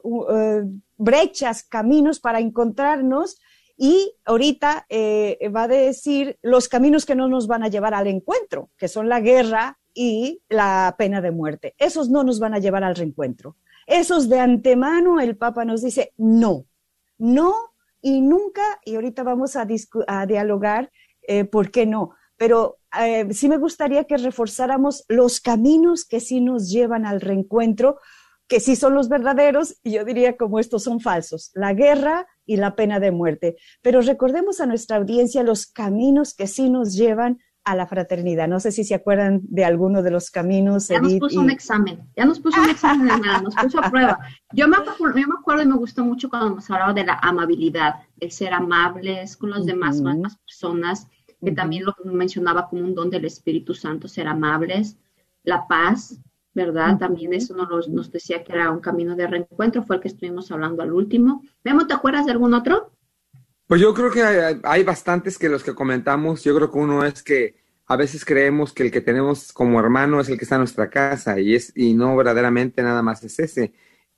brechas, 0.97 1.63
caminos 1.63 2.19
para 2.19 2.39
encontrarnos 2.39 3.39
y 3.77 4.13
ahorita 4.25 4.87
va 5.53 5.63
a 5.63 5.67
decir 5.67 6.37
los 6.41 6.69
caminos 6.69 7.05
que 7.05 7.15
no 7.15 7.27
nos 7.27 7.47
van 7.47 7.63
a 7.63 7.67
llevar 7.67 7.93
al 7.93 8.07
encuentro, 8.07 8.69
que 8.77 8.87
son 8.87 9.09
la 9.09 9.19
guerra, 9.19 9.79
y 9.93 10.41
la 10.49 10.95
pena 10.97 11.21
de 11.21 11.31
muerte. 11.31 11.75
Esos 11.77 12.09
no 12.09 12.23
nos 12.23 12.39
van 12.39 12.53
a 12.53 12.59
llevar 12.59 12.83
al 12.83 12.95
reencuentro. 12.95 13.57
Esos 13.87 14.29
de 14.29 14.39
antemano 14.39 15.19
el 15.19 15.37
Papa 15.37 15.65
nos 15.65 15.81
dice 15.81 16.13
no, 16.17 16.65
no 17.17 17.70
y 18.01 18.21
nunca, 18.21 18.61
y 18.83 18.95
ahorita 18.95 19.23
vamos 19.23 19.55
a, 19.55 19.65
dialogar 20.25 20.91
eh, 21.21 21.45
por 21.45 21.71
qué 21.71 21.85
no, 21.85 22.11
pero 22.37 22.79
eh, 22.99 23.27
sí 23.33 23.47
me 23.47 23.57
gustaría 23.57 24.05
que 24.05 24.17
reforzáramos 24.17 25.05
los 25.07 25.39
caminos 25.39 26.05
que 26.05 26.19
sí 26.19 26.41
nos 26.41 26.71
llevan 26.71 27.05
al 27.05 27.21
reencuentro, 27.21 27.99
que 28.47 28.59
sí 28.59 28.75
son 28.75 28.95
los 28.95 29.07
verdaderos, 29.07 29.77
y 29.83 29.91
yo 29.91 30.03
diría 30.03 30.35
como 30.35 30.59
estos 30.59 30.83
son 30.83 30.99
falsos, 30.99 31.51
la 31.53 31.73
guerra 31.73 32.27
y 32.45 32.57
la 32.57 32.75
pena 32.75 32.99
de 32.99 33.11
muerte. 33.11 33.55
Pero 33.81 34.01
recordemos 34.01 34.59
a 34.59 34.65
nuestra 34.65 34.97
audiencia 34.97 35.43
los 35.43 35.67
caminos 35.67 36.33
que 36.33 36.47
sí 36.47 36.69
nos 36.69 36.95
llevan 36.95 37.39
a 37.71 37.75
la 37.75 37.87
fraternidad. 37.87 38.47
No 38.47 38.59
sé 38.59 38.71
si 38.71 38.83
se 38.83 38.95
acuerdan 38.95 39.41
de 39.43 39.65
alguno 39.65 40.03
de 40.03 40.11
los 40.11 40.29
caminos. 40.29 40.87
Ya 40.89 41.01
nos 41.01 41.13
puso 41.15 41.39
un 41.39 41.49
examen, 41.49 42.01
ya 42.15 42.25
nos 42.25 42.39
puso 42.39 42.61
un 42.61 42.69
examen, 42.69 43.07
nos 43.43 43.55
puso 43.55 43.83
a 43.83 43.89
prueba. 43.89 44.19
Yo 44.53 44.67
me, 44.67 44.77
acuerdo, 44.77 45.17
yo 45.17 45.27
me 45.27 45.35
acuerdo 45.39 45.63
y 45.63 45.67
me 45.67 45.75
gustó 45.75 46.03
mucho 46.03 46.29
cuando 46.29 46.55
nos 46.55 46.69
hablaba 46.69 46.93
de 46.93 47.05
la 47.05 47.19
amabilidad, 47.21 47.95
el 48.19 48.31
ser 48.31 48.53
amables 48.53 49.37
con 49.37 49.51
los 49.51 49.65
demás, 49.65 49.97
con 49.97 50.05
las 50.05 50.15
demás 50.15 50.37
personas, 50.37 51.07
que 51.43 51.51
también 51.51 51.85
lo 51.85 51.95
mencionaba 52.05 52.67
como 52.67 52.83
un 52.83 52.93
don 52.93 53.09
del 53.09 53.25
Espíritu 53.25 53.73
Santo, 53.73 54.07
ser 54.07 54.27
amables, 54.27 54.97
la 55.43 55.67
paz, 55.67 56.19
¿verdad? 56.53 56.97
También 56.97 57.33
eso 57.33 57.55
nos, 57.55 57.87
nos 57.87 58.11
decía 58.11 58.43
que 58.43 58.53
era 58.53 58.69
un 58.69 58.79
camino 58.79 59.15
de 59.15 59.27
reencuentro, 59.27 59.83
fue 59.83 59.95
el 59.95 60.01
que 60.01 60.09
estuvimos 60.09 60.51
hablando 60.51 60.83
al 60.83 60.91
último. 60.91 61.43
Memo, 61.63 61.87
¿te 61.87 61.93
acuerdas 61.93 62.25
de 62.25 62.33
algún 62.33 62.53
otro? 62.53 62.91
Pues 63.71 63.79
yo 63.79 63.93
creo 63.93 64.11
que 64.11 64.21
hay, 64.63 64.83
bastantes 64.83 65.37
que 65.37 65.47
los 65.47 65.63
que 65.63 65.73
comentamos, 65.73 66.43
yo 66.43 66.53
creo 66.53 66.69
que 66.69 66.77
uno 66.77 67.05
es 67.05 67.23
que 67.23 67.55
a 67.91 67.97
veces 67.97 68.23
creemos 68.23 68.71
que 68.71 68.83
el 68.83 68.91
que 68.91 69.01
tenemos 69.01 69.51
como 69.51 69.77
hermano 69.77 70.21
es 70.21 70.29
el 70.29 70.37
que 70.37 70.45
está 70.45 70.55
en 70.55 70.61
nuestra 70.61 70.89
casa 70.89 71.41
y 71.41 71.55
es 71.55 71.73
y 71.75 71.93
no 71.93 72.15
verdaderamente 72.15 72.81
nada 72.81 73.01
más 73.01 73.21
es 73.25 73.37
ese. 73.37 73.73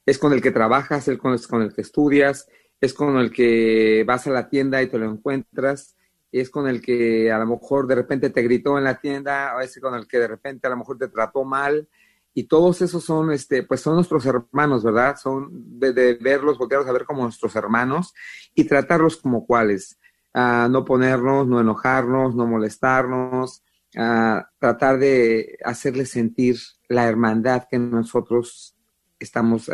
Es 0.06 0.20
con 0.20 0.32
el 0.32 0.44
que 0.44 0.52
trabajas, 0.52 1.08
es 1.08 1.18
con, 1.18 1.64
el 1.64 1.74
que 1.74 1.82
estudias, 1.82 2.48
es 2.80 2.94
con 2.94 3.18
el 3.18 3.32
que 3.32 4.04
vas 4.06 4.28
a 4.28 4.30
la 4.30 4.48
tienda 4.48 4.84
y 4.84 4.88
te 4.88 5.00
lo 5.00 5.10
encuentras, 5.10 5.98
es 6.32 6.52
con 6.52 6.68
el 6.68 6.84
que 6.84 7.32
a 7.32 7.40
lo 7.40 7.48
mejor 7.48 7.88
de 7.88 7.96
repente 7.96 8.30
te 8.30 8.44
gritó 8.44 8.78
en 8.78 8.84
la 8.84 9.02
tienda, 9.02 9.56
o 9.58 9.62
es 9.62 9.80
con 9.80 9.96
el 9.96 10.08
que 10.08 10.20
de 10.20 10.28
repente 10.28 10.68
a 10.68 10.70
lo 10.70 10.78
mejor 10.78 11.00
te 11.00 11.08
trató 11.08 11.44
mal 11.44 11.90
y 12.36 12.44
todos 12.44 12.80
esos 12.84 13.04
son, 13.04 13.32
este, 13.32 13.64
pues 13.64 13.82
son 13.82 13.96
nuestros 13.96 14.24
hermanos, 14.28 14.84
¿verdad? 14.84 15.18
Son 15.18 15.50
de, 15.80 16.14
verlos, 16.22 16.60
voltearlos 16.60 16.88
a 16.88 16.94
ver 16.94 17.06
como 17.06 17.24
nuestros 17.24 17.56
hermanos 17.56 18.14
y 18.54 18.66
tratarlos 18.66 19.18
como 19.18 19.48
cuales. 19.48 19.98
No 20.34 20.86
ponernos, 20.86 21.48
no 21.48 21.60
enojarnos, 21.60 22.36
no 22.36 22.48
molestarnos, 22.48 23.64
tratar 23.92 24.98
de 24.98 25.58
hacerles 25.64 26.10
sentir 26.10 26.58
la 26.90 27.08
hermandad 27.08 27.68
que 27.70 27.78
nosotros 27.80 28.76
estamos 29.20 29.70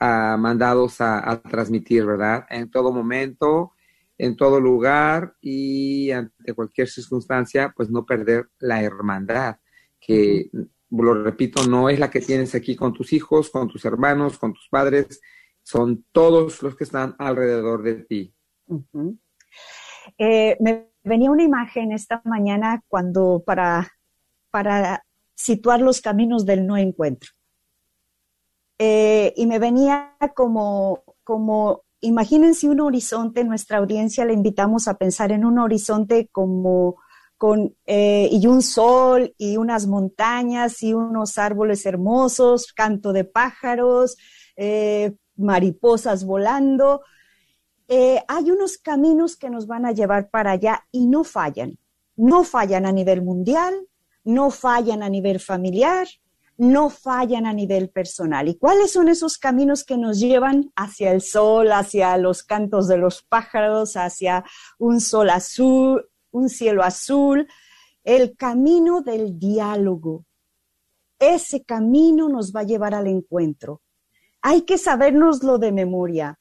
mandados 0.00 1.00
a, 1.00 1.30
a, 1.30 1.42
transmitir, 1.42 2.06
¿verdad? 2.06 2.46
En 2.50 2.70
todo 2.70 2.92
momento, 2.92 3.72
en 4.16 4.36
todo 4.36 4.60
lugar 4.60 5.34
y 5.40 6.10
ante 6.10 6.54
cualquier 6.54 6.88
circunstancia, 6.88 7.72
pues 7.76 7.90
no 7.90 8.06
perder 8.06 8.48
la 8.58 8.82
hermandad 8.82 9.58
que 10.00 10.50
lo 10.90 11.22
repito, 11.22 11.66
no 11.66 11.88
es 11.88 11.98
la 11.98 12.10
que 12.10 12.20
tienes 12.20 12.54
aquí 12.54 12.74
con 12.76 12.92
tus 12.92 13.12
hijos, 13.12 13.50
con 13.50 13.68
tus 13.68 13.84
hermanos, 13.84 14.38
con 14.38 14.52
tus 14.52 14.68
padres, 14.68 15.20
son 15.62 16.04
todos 16.12 16.62
los 16.62 16.76
que 16.76 16.84
están 16.84 17.14
alrededor 17.18 17.82
de 17.82 17.94
ti. 18.04 18.34
Eh, 20.16 20.56
me 20.60 20.88
venía 21.04 21.30
una 21.30 21.42
imagen 21.42 21.92
esta 21.92 22.22
mañana 22.24 22.82
cuando 22.88 23.42
para, 23.44 23.88
para 24.50 25.04
situar 25.34 25.80
los 25.80 26.00
caminos 26.00 26.46
del 26.46 26.66
no 26.66 26.76
encuentro. 26.76 27.30
Eh, 28.78 29.32
y 29.36 29.46
me 29.46 29.58
venía 29.58 30.16
como, 30.36 31.02
como, 31.24 31.82
imagínense 32.00 32.68
un 32.68 32.80
horizonte, 32.80 33.42
nuestra 33.44 33.78
audiencia 33.78 34.24
le 34.24 34.34
invitamos 34.34 34.86
a 34.86 34.94
pensar 34.94 35.32
en 35.32 35.44
un 35.44 35.58
horizonte 35.58 36.28
como 36.30 36.96
con, 37.36 37.74
eh, 37.86 38.28
y 38.30 38.46
un 38.46 38.62
sol 38.62 39.34
y 39.36 39.56
unas 39.56 39.86
montañas 39.86 40.82
y 40.82 40.94
unos 40.94 41.38
árboles 41.38 41.86
hermosos, 41.86 42.72
canto 42.72 43.12
de 43.12 43.24
pájaros, 43.24 44.16
mariposas 45.36 46.24
volando. 46.24 47.02
Eh, 47.88 48.22
hay 48.28 48.50
unos 48.50 48.78
caminos 48.78 49.36
que 49.36 49.50
nos 49.50 49.66
van 49.66 49.86
a 49.86 49.92
llevar 49.92 50.30
para 50.30 50.52
allá 50.52 50.86
y 50.92 51.06
no 51.06 51.24
fallan. 51.24 51.78
No 52.16 52.44
fallan 52.44 52.86
a 52.86 52.92
nivel 52.92 53.22
mundial, 53.22 53.74
no 54.24 54.50
fallan 54.50 55.02
a 55.02 55.08
nivel 55.08 55.40
familiar, 55.40 56.06
no 56.56 56.90
fallan 56.90 57.46
a 57.46 57.52
nivel 57.52 57.88
personal. 57.88 58.48
¿Y 58.48 58.58
cuáles 58.58 58.92
son 58.92 59.08
esos 59.08 59.38
caminos 59.38 59.84
que 59.84 59.96
nos 59.96 60.18
llevan 60.18 60.72
hacia 60.76 61.12
el 61.12 61.22
sol, 61.22 61.72
hacia 61.72 62.16
los 62.18 62.42
cantos 62.42 62.88
de 62.88 62.98
los 62.98 63.22
pájaros, 63.22 63.96
hacia 63.96 64.44
un 64.78 65.00
sol 65.00 65.30
azul, 65.30 66.08
un 66.30 66.48
cielo 66.48 66.82
azul, 66.82 67.48
el 68.04 68.36
camino 68.36 69.02
del 69.02 69.38
diálogo. 69.38 70.24
Ese 71.18 71.64
camino 71.64 72.28
nos 72.28 72.54
va 72.54 72.60
a 72.60 72.64
llevar 72.64 72.94
al 72.94 73.06
encuentro. 73.06 73.82
Hay 74.40 74.62
que 74.62 74.78
sabernoslo 74.78 75.58
de 75.58 75.72
memoria. 75.72 76.38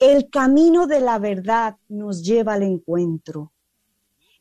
El 0.00 0.30
camino 0.30 0.86
de 0.86 1.02
la 1.02 1.18
verdad 1.18 1.76
nos 1.88 2.24
lleva 2.24 2.54
al 2.54 2.62
encuentro. 2.62 3.52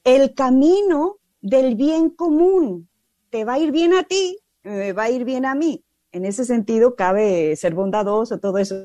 El 0.06 0.34
camino 0.34 1.18
del 1.42 1.76
bien 1.76 2.12
común. 2.12 2.88
Te 3.30 3.44
va 3.44 3.56
a 3.56 3.60
ir 3.60 3.74
bien 3.74 3.94
a 3.94 4.04
ti, 4.04 4.40
me 4.64 4.94
va 4.94 5.04
a 5.04 5.10
ir 5.10 5.26
bien 5.26 5.46
a 5.46 5.56
mí. 5.56 5.84
En 6.14 6.24
ese 6.24 6.46
sentido, 6.46 6.96
cabe 6.96 7.58
ser 7.58 7.76
bondadoso, 7.76 8.40
todo 8.40 8.58
eso, 8.58 8.76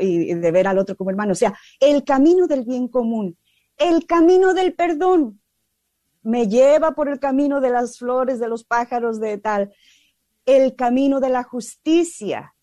y, 0.00 0.34
de 0.34 0.50
ver 0.50 0.66
al 0.66 0.78
otro 0.78 0.96
como 0.96 1.10
hermano. 1.10 1.32
O 1.32 1.36
sea, 1.36 1.56
el 1.78 2.02
camino 2.02 2.48
del 2.48 2.64
bien 2.64 2.88
común, 2.88 3.38
el 3.76 4.04
camino 4.04 4.54
del 4.54 4.74
perdón, 4.74 5.40
me 6.22 6.48
lleva 6.48 6.96
por 6.96 7.08
el 7.08 7.20
camino 7.20 7.60
de 7.60 7.70
las 7.70 7.98
flores, 7.98 8.40
de 8.40 8.48
los 8.48 8.64
pájaros, 8.64 9.20
de 9.20 9.38
tal. 9.38 9.72
El 10.46 10.74
camino 10.74 11.20
de 11.20 11.30
la 11.30 11.44
justicia, 11.44 12.56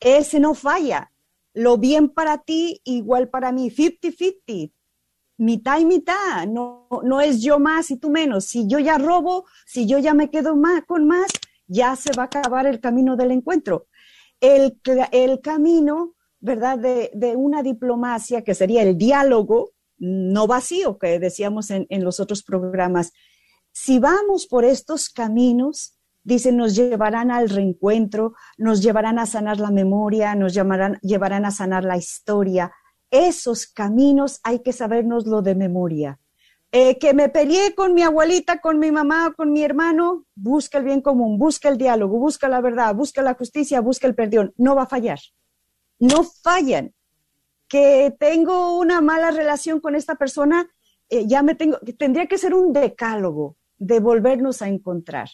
ese 0.00 0.38
no 0.38 0.52
falla. 0.52 1.10
Lo 1.54 1.78
bien 1.78 2.08
para 2.10 2.42
ti, 2.42 2.82
igual 2.84 3.30
para 3.30 3.52
mí, 3.52 3.70
50-50, 3.70 4.72
mitad 5.38 5.78
y 5.78 5.86
mitad. 5.86 6.46
No, 6.46 6.88
no 7.02 7.20
es 7.20 7.40
yo 7.40 7.58
más 7.58 7.90
y 7.90 7.96
tú 7.96 8.10
menos. 8.10 8.44
Si 8.44 8.66
yo 8.66 8.78
ya 8.78 8.98
robo, 8.98 9.46
si 9.64 9.86
yo 9.86 9.98
ya 9.98 10.12
me 10.12 10.30
quedo 10.30 10.56
más, 10.56 10.84
con 10.84 11.06
más, 11.06 11.28
ya 11.66 11.96
se 11.96 12.10
va 12.16 12.24
a 12.24 12.26
acabar 12.26 12.66
el 12.66 12.80
camino 12.80 13.16
del 13.16 13.30
encuentro. 13.30 13.86
El, 14.40 14.78
el 15.12 15.40
camino, 15.40 16.14
¿verdad?, 16.40 16.78
de, 16.78 17.10
de 17.14 17.36
una 17.36 17.62
diplomacia 17.62 18.42
que 18.42 18.54
sería 18.54 18.82
el 18.82 18.98
diálogo, 18.98 19.74
no 19.98 20.46
vacío 20.46 20.98
que 20.98 21.18
decíamos 21.18 21.70
en, 21.70 21.86
los 22.04 22.20
otros 22.20 22.42
programas. 22.42 23.12
Si 23.72 23.98
vamos 23.98 24.46
por 24.46 24.64
estos 24.64 25.08
caminos, 25.08 25.96
dice, 26.24 26.50
nos 26.50 26.74
llevarán 26.74 27.30
al 27.30 27.48
reencuentro, 27.48 28.34
nos 28.58 28.82
llevarán 28.82 29.18
a 29.18 29.26
sanar 29.26 29.60
la 29.60 29.70
memoria, 29.70 30.34
nos 30.34 30.54
llevarán 30.54 31.44
a 31.44 31.50
sanar 31.50 31.84
la 31.84 31.96
historia. 31.96 32.72
Esos 33.10 33.66
caminos 33.66 34.40
hay 34.42 34.60
que 34.60 34.72
sabernoslo 34.72 35.42
de 35.42 35.54
memoria. 35.54 36.18
Eh, 36.76 36.98
que 36.98 37.14
me 37.14 37.28
peleé 37.28 37.72
con 37.76 37.94
mi 37.94 38.02
abuelita, 38.02 38.60
con 38.60 38.80
mi 38.80 38.90
mamá, 38.90 39.32
con 39.36 39.52
mi 39.52 39.62
hermano, 39.62 40.26
busca 40.34 40.78
el 40.78 40.84
bien 40.84 41.02
común, 41.02 41.38
busca 41.38 41.68
el 41.68 41.78
diálogo, 41.78 42.18
busca 42.18 42.48
la 42.48 42.60
verdad, 42.60 42.92
busca 42.96 43.22
la 43.22 43.34
justicia, 43.34 43.80
busca 43.80 44.08
el 44.08 44.16
perdón. 44.16 44.52
No 44.56 44.74
va 44.74 44.82
a 44.82 44.88
fallar. 44.88 45.20
No 46.00 46.24
fallan. 46.24 46.92
Que 47.68 48.12
tengo 48.18 48.76
una 48.76 49.00
mala 49.00 49.30
relación 49.30 49.78
con 49.78 49.94
esta 49.94 50.16
persona, 50.16 50.68
eh, 51.10 51.28
ya 51.28 51.44
me 51.44 51.54
tengo, 51.54 51.78
tendría 51.96 52.26
que 52.26 52.38
ser 52.38 52.54
un 52.54 52.72
decálogo 52.72 53.56
de 53.78 54.00
volvernos 54.00 54.60
a 54.60 54.66
encontrar. 54.66 55.28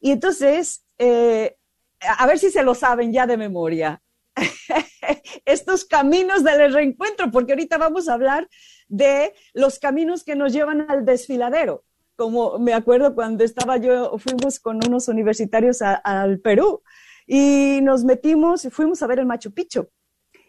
Y 0.00 0.12
entonces, 0.12 0.84
eh, 0.98 1.56
a 2.00 2.26
ver 2.26 2.38
si 2.38 2.50
se 2.50 2.62
lo 2.62 2.74
saben 2.74 3.12
ya 3.12 3.26
de 3.26 3.36
memoria, 3.36 4.02
estos 5.44 5.84
caminos 5.84 6.44
del 6.44 6.72
reencuentro, 6.72 7.30
porque 7.30 7.52
ahorita 7.52 7.78
vamos 7.78 8.08
a 8.08 8.14
hablar 8.14 8.48
de 8.88 9.34
los 9.52 9.78
caminos 9.78 10.24
que 10.24 10.36
nos 10.36 10.52
llevan 10.52 10.90
al 10.90 11.04
desfiladero. 11.04 11.84
Como 12.16 12.58
me 12.58 12.74
acuerdo 12.74 13.14
cuando 13.14 13.44
estaba 13.44 13.76
yo, 13.76 14.18
fuimos 14.18 14.58
con 14.58 14.80
unos 14.86 15.08
universitarios 15.08 15.82
al 15.82 16.40
Perú 16.40 16.82
y 17.26 17.80
nos 17.82 18.04
metimos, 18.04 18.66
fuimos 18.72 19.02
a 19.02 19.06
ver 19.06 19.20
el 19.20 19.26
Machu 19.26 19.52
Picchu 19.52 19.88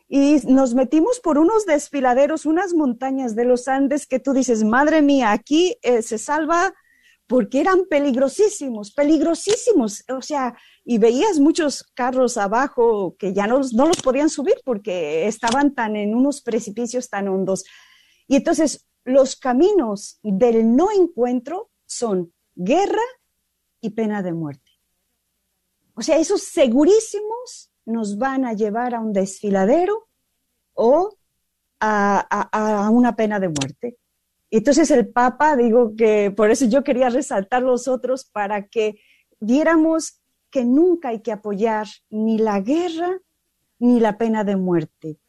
y 0.07 0.39
nos 0.47 0.73
metimos 0.73 1.19
por 1.19 1.37
unos 1.37 1.67
desfiladeros, 1.67 2.47
unas 2.47 2.73
montañas 2.73 3.35
de 3.35 3.45
los 3.45 3.67
Andes 3.67 4.07
que 4.07 4.19
tú 4.19 4.33
dices, 4.33 4.63
madre 4.63 5.03
mía, 5.03 5.31
aquí 5.31 5.77
eh, 5.83 6.01
se 6.01 6.17
salva 6.17 6.73
porque 7.29 7.61
eran 7.61 7.85
peligrosísimos, 7.85 8.91
peligrosísimos. 8.91 10.03
O 10.09 10.19
sea, 10.19 10.57
y 10.83 10.97
veías 10.97 11.39
muchos 11.39 11.83
carros 11.93 12.37
abajo 12.37 13.15
que 13.19 13.35
ya 13.35 13.45
no, 13.45 13.59
los 13.59 14.01
podían 14.03 14.31
subir 14.31 14.55
porque 14.65 15.27
estaban 15.27 15.75
tan 15.75 15.95
en 15.95 16.15
unos 16.15 16.41
precipicios 16.41 17.07
tan 17.07 17.27
hondos. 17.27 17.65
Y 18.27 18.37
entonces 18.37 18.87
los 19.03 19.35
caminos 19.35 20.19
del 20.23 20.75
no 20.75 20.91
encuentro 20.91 21.69
son 21.85 22.33
guerra 22.55 23.05
y 23.79 23.91
pena 23.91 24.23
de 24.23 24.33
muerte. 24.33 24.71
O 25.93 26.01
sea, 26.01 26.17
esos 26.17 26.41
segurísimos 26.41 27.69
nos 27.85 28.17
van 28.17 28.43
a 28.43 28.53
llevar 28.53 28.95
a 28.95 29.01
un 29.01 29.13
desfiladero 29.13 30.07
o 30.73 31.15
a, 31.79 32.21
a 32.85 32.89
una 32.89 33.15
pena 33.15 33.39
de 33.39 33.49
muerte. 33.49 33.99
Entonces 34.51 34.89
el 34.91 35.09
Papa, 35.09 35.55
digo 35.55 35.95
que 35.95 36.31
por 36.31 36.49
eso 36.49 36.65
yo 36.65 36.83
quería 36.83 37.09
resaltar 37.09 37.61
los 37.61 37.87
otros 37.87 38.25
para 38.25 38.67
que 38.67 38.99
viéramos 39.39 40.21
que 40.49 40.65
nunca 40.65 41.09
hay 41.09 41.21
que 41.21 41.31
apoyar 41.31 41.87
ni 42.09 42.37
la 42.37 42.59
guerra 42.59 43.19
ni 43.77 43.99
la 43.99 44.17
pena 44.17 44.43
de 44.43 44.57
muerte, 44.57 45.19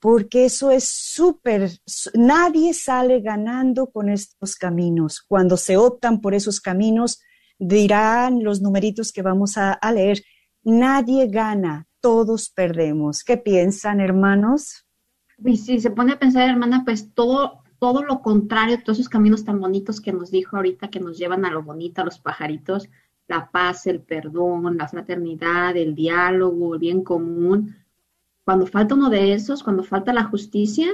porque 0.00 0.46
eso 0.46 0.70
es 0.70 0.84
súper, 0.84 1.70
nadie 2.14 2.74
sale 2.74 3.20
ganando 3.20 3.90
con 3.90 4.08
estos 4.08 4.56
caminos. 4.56 5.20
Cuando 5.20 5.56
se 5.56 5.76
optan 5.76 6.20
por 6.20 6.34
esos 6.34 6.60
caminos, 6.60 7.20
dirán 7.58 8.42
los 8.42 8.60
numeritos 8.60 9.12
que 9.12 9.22
vamos 9.22 9.56
a, 9.56 9.72
a 9.72 9.92
leer, 9.92 10.22
nadie 10.62 11.28
gana, 11.28 11.86
todos 12.00 12.50
perdemos. 12.50 13.22
¿Qué 13.22 13.36
piensan, 13.36 14.00
hermanos? 14.00 14.86
Y 15.44 15.56
si 15.56 15.80
se 15.80 15.90
pone 15.90 16.14
a 16.14 16.18
pensar, 16.18 16.48
hermana, 16.48 16.82
pues 16.84 17.14
todo 17.14 17.62
todo 17.78 18.02
lo 18.02 18.20
contrario, 18.22 18.82
todos 18.82 18.98
esos 18.98 19.08
caminos 19.08 19.44
tan 19.44 19.60
bonitos 19.60 20.00
que 20.00 20.12
nos 20.12 20.30
dijo 20.30 20.56
ahorita, 20.56 20.88
que 20.88 21.00
nos 21.00 21.18
llevan 21.18 21.44
a 21.44 21.50
lo 21.50 21.62
bonito, 21.62 22.02
a 22.02 22.04
los 22.04 22.18
pajaritos, 22.18 22.88
la 23.28 23.50
paz, 23.50 23.86
el 23.86 24.00
perdón, 24.00 24.76
la 24.76 24.88
fraternidad, 24.88 25.76
el 25.76 25.94
diálogo, 25.94 26.74
el 26.74 26.80
bien 26.80 27.04
común. 27.04 27.76
Cuando 28.44 28.66
falta 28.66 28.94
uno 28.94 29.10
de 29.10 29.34
esos, 29.34 29.62
cuando 29.62 29.84
falta 29.84 30.12
la 30.12 30.24
justicia, 30.24 30.88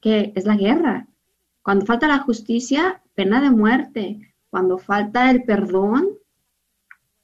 que 0.00 0.32
es 0.34 0.44
la 0.44 0.56
guerra. 0.56 1.06
Cuando 1.62 1.86
falta 1.86 2.08
la 2.08 2.18
justicia, 2.18 3.02
pena 3.14 3.40
de 3.40 3.50
muerte. 3.50 4.34
Cuando 4.50 4.78
falta 4.78 5.30
el 5.30 5.44
perdón, 5.44 6.08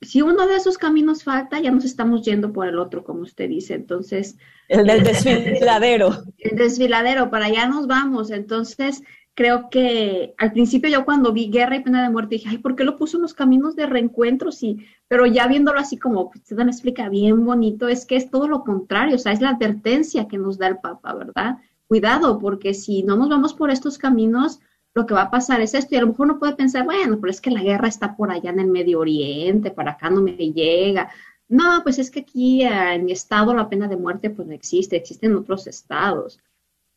si 0.02 0.22
uno 0.22 0.46
de 0.46 0.56
esos 0.56 0.78
caminos 0.78 1.24
falta, 1.24 1.60
ya 1.60 1.70
nos 1.70 1.84
estamos 1.84 2.22
yendo 2.22 2.52
por 2.52 2.66
el 2.66 2.78
otro, 2.78 3.04
como 3.04 3.22
usted 3.22 3.48
dice. 3.48 3.74
Entonces. 3.74 4.36
El 4.68 4.86
del 4.86 5.02
desfiladero. 5.02 6.24
El 6.38 6.56
desfiladero, 6.56 7.30
para 7.30 7.46
allá 7.46 7.66
nos 7.66 7.86
vamos. 7.86 8.30
Entonces, 8.30 9.02
creo 9.34 9.70
que 9.70 10.34
al 10.38 10.52
principio 10.52 10.90
yo 10.90 11.04
cuando 11.04 11.32
vi 11.32 11.50
guerra 11.50 11.76
y 11.76 11.82
pena 11.82 12.02
de 12.02 12.10
muerte 12.10 12.36
dije, 12.36 12.48
ay, 12.50 12.58
¿por 12.58 12.76
qué 12.76 12.84
lo 12.84 12.96
puso 12.96 13.16
en 13.16 13.22
los 13.22 13.34
caminos 13.34 13.76
de 13.76 13.86
reencuentro? 13.86 14.52
Sí, 14.52 14.78
pero 15.08 15.26
ya 15.26 15.46
viéndolo 15.46 15.78
así 15.78 15.98
como 15.98 16.30
usted 16.34 16.56
me 16.56 16.70
explica 16.70 17.08
bien 17.08 17.44
bonito, 17.44 17.88
es 17.88 18.04
que 18.04 18.16
es 18.16 18.30
todo 18.30 18.48
lo 18.48 18.62
contrario, 18.62 19.16
o 19.16 19.18
sea, 19.18 19.32
es 19.32 19.40
la 19.40 19.50
advertencia 19.50 20.28
que 20.28 20.38
nos 20.38 20.58
da 20.58 20.66
el 20.66 20.78
Papa, 20.78 21.14
¿verdad? 21.14 21.58
Cuidado, 21.86 22.38
porque 22.38 22.74
si 22.74 23.02
no 23.02 23.16
nos 23.16 23.28
vamos 23.28 23.54
por 23.54 23.70
estos 23.70 23.98
caminos, 23.98 24.60
lo 24.94 25.06
que 25.06 25.14
va 25.14 25.22
a 25.22 25.30
pasar 25.30 25.60
es 25.60 25.74
esto. 25.74 25.94
Y 25.94 25.98
a 25.98 26.02
lo 26.02 26.08
mejor 26.08 26.26
uno 26.26 26.38
puede 26.38 26.54
pensar, 26.54 26.84
bueno, 26.84 27.18
pero 27.20 27.30
es 27.30 27.40
que 27.40 27.50
la 27.50 27.62
guerra 27.62 27.88
está 27.88 28.16
por 28.16 28.30
allá 28.30 28.50
en 28.50 28.60
el 28.60 28.68
Medio 28.68 29.00
Oriente, 29.00 29.70
para 29.70 29.92
acá 29.92 30.10
no 30.10 30.20
me 30.22 30.36
llega. 30.36 31.10
No, 31.48 31.82
pues 31.82 31.98
es 31.98 32.10
que 32.10 32.20
aquí 32.20 32.62
eh, 32.62 32.94
en 32.94 33.04
mi 33.04 33.12
estado 33.12 33.54
la 33.54 33.68
pena 33.68 33.88
de 33.88 33.96
muerte 33.96 34.30
pues 34.30 34.48
no 34.48 34.54
existe, 34.54 34.96
existe 34.96 35.26
en 35.26 35.36
otros 35.36 35.66
estados. 35.66 36.40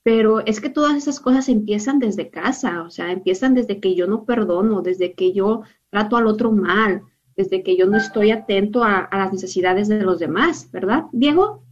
Pero 0.04 0.46
es 0.46 0.62
que 0.62 0.70
todas 0.70 0.96
esas 0.96 1.20
cosas 1.20 1.50
empiezan 1.50 2.00
desde 2.00 2.30
casa, 2.30 2.84
o 2.84 2.92
sea, 2.92 3.12
empiezan 3.12 3.56
desde 3.56 3.80
que 3.80 3.96
yo 3.96 4.08
no 4.08 4.24
perdono, 4.24 4.82
desde 4.82 5.14
que 5.14 5.34
yo 5.34 5.64
trato 5.90 6.16
al 6.16 6.28
otro 6.28 6.52
mal, 6.52 7.02
desde 7.36 7.64
que 7.64 7.76
yo 7.76 7.88
no 7.88 7.98
estoy 7.98 8.32
atento 8.32 8.84
a, 8.84 9.10
las 9.12 9.34
necesidades 9.34 9.88
de 9.88 10.02
los 10.02 10.20
demás, 10.20 10.70
¿verdad, 10.72 11.06
Diego? 11.12 11.64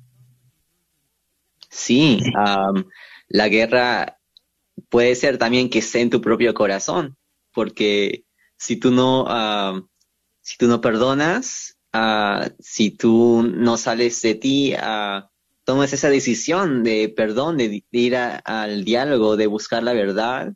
Sí, 1.70 2.20
la 3.30 3.48
guerra 3.50 4.20
puede 4.90 5.16
ser 5.16 5.38
también 5.38 5.70
que 5.70 5.80
esté 5.80 6.02
en 6.02 6.10
tu 6.10 6.22
propio 6.22 6.54
corazón, 6.54 7.18
porque 7.54 8.26
si 8.58 8.78
tú 8.78 8.92
no, 8.92 9.26
ah, 9.28 9.82
si 10.42 10.58
tú 10.58 10.68
no 10.68 10.82
perdonas, 10.82 11.78
uh, 11.94 12.50
si 12.60 12.92
tú 12.92 13.44
no 13.44 13.78
sales 13.78 14.22
de 14.22 14.36
ti, 14.36 14.74
uh, 14.76 15.26
tomas 15.64 15.94
esa 15.94 16.10
decisión 16.10 16.84
de 16.84 17.10
perdón, 17.10 17.58
de, 17.58 17.84
ir 17.92 18.16
al 18.16 18.84
diálogo, 18.84 19.38
de 19.38 19.48
buscar 19.48 19.84
la 19.84 19.94
verdad, 19.94 20.54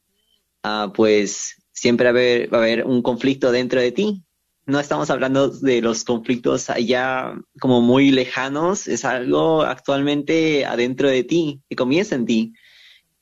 pues 0.93 1.55
siempre 1.71 2.11
va 2.11 2.57
a, 2.57 2.61
haber, 2.61 2.85
un 2.85 3.01
conflicto 3.01 3.51
dentro 3.51 3.79
de 3.79 3.93
ti. 3.93 4.23
No 4.65 4.81
estamos 4.81 5.09
hablando 5.09 5.47
de 5.47 5.81
los 5.81 6.03
conflictos 6.03 6.69
allá 6.69 7.33
como 7.61 7.79
muy 7.81 8.11
lejanos, 8.11 8.87
es 8.87 9.05
algo 9.05 9.61
actualmente 9.61 10.65
adentro 10.65 11.07
de 11.07 11.23
ti, 11.23 11.61
que 11.69 11.77
comienza 11.77 12.15
en 12.15 12.25
ti. 12.25 12.53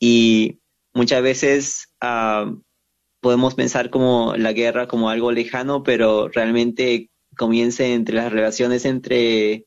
Y 0.00 0.58
muchas 0.96 1.22
veces 1.22 1.94
ah, 2.00 2.50
podemos 3.20 3.54
pensar 3.54 3.90
como 3.90 4.34
la 4.36 4.52
guerra 4.52 4.88
como 4.88 5.10
algo 5.10 5.30
lejano, 5.30 5.82
pero 5.82 6.28
realmente 6.28 7.10
comienza 7.36 7.84
entre 7.84 8.16
las 8.16 8.32
relaciones 8.32 8.86
entre 8.86 9.66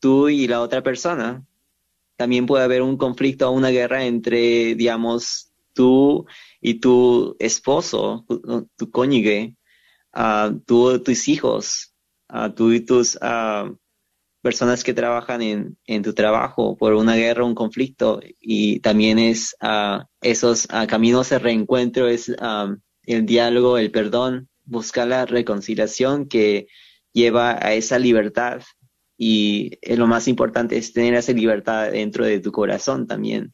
tú 0.00 0.28
y 0.28 0.48
la 0.48 0.60
otra 0.60 0.82
persona. 0.82 1.46
También 2.16 2.46
puede 2.46 2.64
haber 2.64 2.82
un 2.82 2.96
conflicto 2.96 3.48
o 3.48 3.52
una 3.52 3.68
guerra 3.70 4.06
entre, 4.06 4.74
digamos, 4.74 5.52
tú 5.72 6.26
y 6.60 6.80
tu 6.80 7.36
esposo, 7.38 8.26
tu, 8.76 8.90
cónyuge, 8.90 9.54
uh, 10.16 10.58
tú, 10.66 11.00
tus 11.00 11.28
hijos, 11.28 11.94
uh, 12.28 12.50
tú 12.50 12.72
y 12.72 12.80
tus 12.80 13.16
personas 14.46 14.84
que 14.84 14.94
trabajan 14.94 15.42
en, 15.42 15.76
en, 15.88 16.04
tu 16.04 16.14
trabajo 16.14 16.76
por 16.76 16.94
una 16.94 17.16
guerra, 17.16 17.44
un 17.44 17.56
conflicto, 17.56 18.20
y 18.38 18.78
también 18.78 19.18
es 19.18 19.56
uh, 19.60 20.04
esos 20.20 20.66
uh, 20.66 20.86
caminos 20.86 21.30
de 21.30 21.40
reencuentro, 21.40 22.06
es 22.06 22.28
um, 22.28 22.78
el 23.02 23.26
diálogo, 23.26 23.76
el 23.76 23.90
perdón, 23.90 24.48
buscar 24.64 25.08
la 25.08 25.26
reconciliación 25.26 26.28
que 26.28 26.68
lleva 27.12 27.58
a 27.60 27.74
esa 27.74 27.98
libertad. 27.98 28.62
Y 29.18 29.80
lo 29.96 30.06
más 30.06 30.28
importante 30.28 30.76
es 30.76 30.92
tener 30.92 31.14
esa 31.14 31.32
libertad 31.32 31.90
dentro 31.90 32.24
de 32.24 32.38
tu 32.38 32.52
corazón 32.52 33.08
también. 33.08 33.52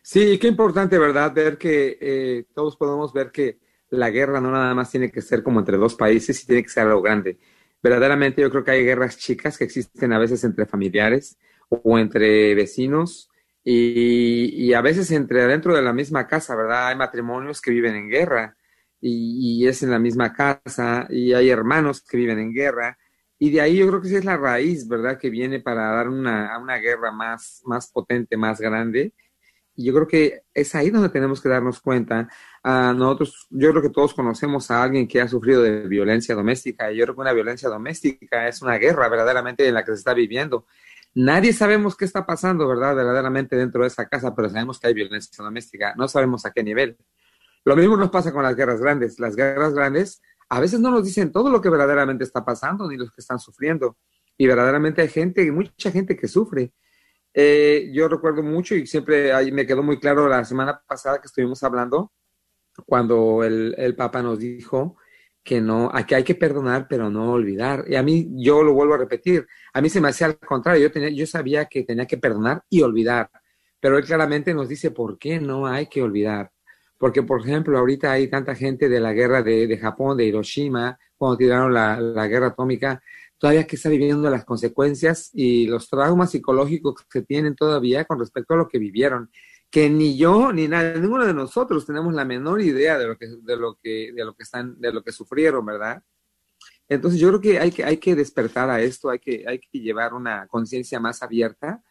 Sí, 0.00 0.38
qué 0.38 0.46
importante, 0.46 0.96
¿verdad? 0.96 1.34
Ver 1.34 1.58
que 1.58 1.98
eh, 2.00 2.44
todos 2.54 2.76
podemos 2.76 3.12
ver 3.12 3.32
que 3.32 3.58
la 3.88 4.10
guerra 4.10 4.40
no 4.40 4.52
nada 4.52 4.72
más 4.74 4.92
tiene 4.92 5.10
que 5.10 5.22
ser 5.22 5.42
como 5.42 5.58
entre 5.58 5.76
dos 5.76 5.96
países 5.96 6.40
y 6.40 6.46
tiene 6.46 6.62
que 6.62 6.68
ser 6.68 6.86
algo 6.86 7.02
grande 7.02 7.36
verdaderamente 7.84 8.40
yo 8.40 8.50
creo 8.50 8.64
que 8.64 8.70
hay 8.70 8.82
guerras 8.82 9.18
chicas 9.18 9.58
que 9.58 9.64
existen 9.64 10.14
a 10.14 10.18
veces 10.18 10.42
entre 10.42 10.64
familiares 10.64 11.38
o 11.68 11.98
entre 11.98 12.54
vecinos 12.54 13.28
y, 13.62 14.72
a 14.72 14.80
veces 14.80 15.10
entre 15.10 15.46
dentro 15.46 15.74
de 15.74 15.82
la 15.82 15.92
misma 15.92 16.26
casa, 16.26 16.56
¿verdad? 16.56 16.88
Hay 16.88 16.96
matrimonios 16.96 17.60
que 17.60 17.72
viven 17.72 17.94
en 17.94 18.08
guerra 18.08 18.56
y, 19.02 19.66
es 19.66 19.82
en 19.82 19.90
la 19.90 19.98
misma 19.98 20.32
casa 20.32 21.06
y 21.10 21.34
hay 21.34 21.50
hermanos 21.50 22.02
que 22.02 22.16
viven 22.16 22.38
en 22.38 22.54
guerra 22.54 22.96
y 23.38 23.50
de 23.50 23.60
ahí 23.60 23.76
yo 23.76 23.86
creo 23.88 24.00
que 24.00 24.08
sí 24.08 24.16
es 24.16 24.24
la 24.24 24.38
raíz, 24.38 24.88
¿verdad? 24.88 25.18
Que 25.18 25.28
viene 25.28 25.60
para 25.60 25.88
dar 25.88 26.08
una, 26.08 26.58
una 26.58 26.78
guerra 26.78 27.12
más, 27.12 27.60
más 27.66 27.90
potente, 27.90 28.38
más 28.38 28.60
grande 28.60 29.12
Yo 29.76 29.92
creo 29.92 30.06
que 30.06 30.42
es 30.52 30.74
ahí 30.74 30.90
donde 30.90 31.08
tenemos 31.08 31.40
que 31.40 31.48
darnos 31.48 31.80
cuenta. 31.80 32.28
a 32.62 32.92
nosotros, 32.94 33.46
yo 33.50 33.70
creo 33.70 33.82
que 33.82 33.90
todos 33.90 34.14
conocemos 34.14 34.70
a 34.70 34.82
alguien 34.82 35.06
que 35.06 35.20
ha 35.20 35.28
sufrido 35.28 35.62
de 35.62 35.86
violencia 35.88 36.34
doméstica. 36.34 36.90
Y 36.90 36.96
yo 36.96 37.04
creo 37.04 37.14
que 37.14 37.20
una 37.20 37.32
violencia 37.32 37.68
doméstica 37.68 38.48
es 38.48 38.62
una 38.62 38.78
guerra 38.78 39.08
verdaderamente 39.08 39.66
en 39.66 39.74
la 39.74 39.84
que 39.84 39.92
se 39.92 39.98
está 39.98 40.14
viviendo. 40.14 40.66
Nadie 41.14 41.52
sabemos 41.52 41.96
qué 41.96 42.04
está 42.04 42.26
pasando, 42.26 42.66
¿verdad? 42.66 42.96
Verdaderamente 42.96 43.56
dentro 43.56 43.82
de 43.82 43.88
esa 43.88 44.08
casa, 44.08 44.34
pero 44.34 44.48
sabemos 44.48 44.80
que 44.80 44.88
hay 44.88 44.94
violencia 44.94 45.44
doméstica. 45.44 45.94
No 45.96 46.08
sabemos 46.08 46.44
a 46.46 46.52
qué 46.52 46.62
nivel. 46.62 46.96
Lo 47.64 47.76
mismo 47.76 47.96
nos 47.96 48.10
pasa 48.10 48.32
con 48.32 48.42
las 48.42 48.56
guerras 48.56 48.80
grandes. 48.80 49.18
Las 49.20 49.36
guerras 49.36 49.74
grandes 49.74 50.20
a 50.48 50.60
veces 50.60 50.80
no 50.80 50.90
nos 50.90 51.04
dicen 51.04 51.32
todo 51.32 51.50
lo 51.50 51.60
que 51.60 51.70
verdaderamente 51.70 52.24
está 52.24 52.44
pasando 52.44 52.88
ni 52.88 52.96
los 52.96 53.10
que 53.12 53.20
están 53.20 53.38
sufriendo. 53.38 53.96
Y 54.36 54.46
verdaderamente 54.46 55.02
hay 55.02 55.08
gente, 55.08 55.50
mucha 55.52 55.90
gente 55.90 56.16
que 56.16 56.28
sufre. 56.28 56.72
Eh, 57.34 57.90
yo 57.92 58.08
recuerdo 58.08 58.42
mucho 58.44 58.76
y 58.76 58.86
siempre 58.86 59.32
ahí 59.32 59.50
me 59.50 59.66
quedó 59.66 59.82
muy 59.82 59.98
claro 59.98 60.28
la 60.28 60.44
semana 60.44 60.80
pasada 60.86 61.20
que 61.20 61.26
estuvimos 61.26 61.62
hablando, 61.64 62.12
cuando 62.86 63.42
el, 63.42 63.74
el 63.76 63.96
Papa 63.96 64.22
nos 64.22 64.38
dijo 64.38 64.96
que 65.42 65.60
no, 65.60 65.92
que 66.08 66.14
hay 66.14 66.24
que 66.24 66.34
perdonar, 66.34 66.86
pero 66.88 67.10
no 67.10 67.32
olvidar. 67.32 67.84
Y 67.86 67.96
a 67.96 68.02
mí, 68.02 68.28
yo 68.36 68.62
lo 68.62 68.72
vuelvo 68.72 68.94
a 68.94 68.98
repetir, 68.98 69.46
a 69.74 69.80
mí 69.80 69.90
se 69.90 70.00
me 70.00 70.08
hacía 70.08 70.28
al 70.28 70.38
contrario, 70.38 70.82
yo, 70.82 70.90
tenía, 70.90 71.10
yo 71.10 71.26
sabía 71.26 71.66
que 71.66 71.84
tenía 71.84 72.06
que 72.06 72.16
perdonar 72.16 72.62
y 72.70 72.80
olvidar, 72.82 73.30
pero 73.78 73.98
él 73.98 74.04
claramente 74.04 74.54
nos 74.54 74.68
dice 74.68 74.90
por 74.90 75.18
qué 75.18 75.38
no 75.40 75.66
hay 75.66 75.86
que 75.86 76.02
olvidar. 76.02 76.50
Porque, 76.96 77.22
por 77.22 77.40
ejemplo, 77.40 77.78
ahorita 77.78 78.12
hay 78.12 78.28
tanta 78.28 78.54
gente 78.54 78.88
de 78.88 79.00
la 79.00 79.12
guerra 79.12 79.42
de, 79.42 79.66
de 79.66 79.76
Japón, 79.78 80.16
de 80.16 80.24
Hiroshima, 80.24 80.98
cuando 81.16 81.36
tiraron 81.36 81.74
la, 81.74 82.00
la 82.00 82.26
guerra 82.26 82.48
atómica, 82.48 83.02
todavía 83.44 83.66
que 83.66 83.76
está 83.76 83.90
viviendo 83.90 84.30
las 84.30 84.46
consecuencias 84.46 85.28
y 85.34 85.66
los 85.66 85.90
traumas 85.90 86.30
psicológicos 86.30 86.94
que 87.12 87.20
tienen 87.20 87.54
todavía 87.54 88.06
con 88.06 88.18
respecto 88.18 88.54
a 88.54 88.56
lo 88.56 88.68
que 88.68 88.78
vivieron 88.78 89.30
que 89.70 89.90
ni 89.90 90.16
yo 90.16 90.50
ni 90.50 90.66
nadie, 90.66 90.98
ninguno 90.98 91.26
de 91.26 91.34
nosotros 91.34 91.84
tenemos 91.84 92.14
la 92.14 92.24
menor 92.24 92.62
idea 92.62 92.96
de 92.96 93.06
lo 93.06 93.18
que, 93.18 93.26
de 93.42 93.56
lo 93.58 93.74
que, 93.82 94.12
de 94.14 94.24
lo 94.24 94.32
que 94.32 94.44
están, 94.44 94.80
de 94.80 94.90
lo 94.94 95.02
que 95.02 95.12
sufrieron, 95.12 95.66
¿verdad? 95.66 96.02
Entonces 96.88 97.20
yo 97.20 97.28
creo 97.28 97.40
que 97.42 97.58
hay 97.58 97.70
que, 97.70 97.84
hay 97.84 97.98
que 97.98 98.14
despertar 98.14 98.70
a 98.70 98.80
esto, 98.80 99.10
hay 99.10 99.18
que, 99.18 99.44
hay 99.46 99.58
que 99.58 99.78
llevar 99.78 100.14
una 100.14 100.46
conciencia 100.46 100.98
más 100.98 101.22
abierta 101.22 101.82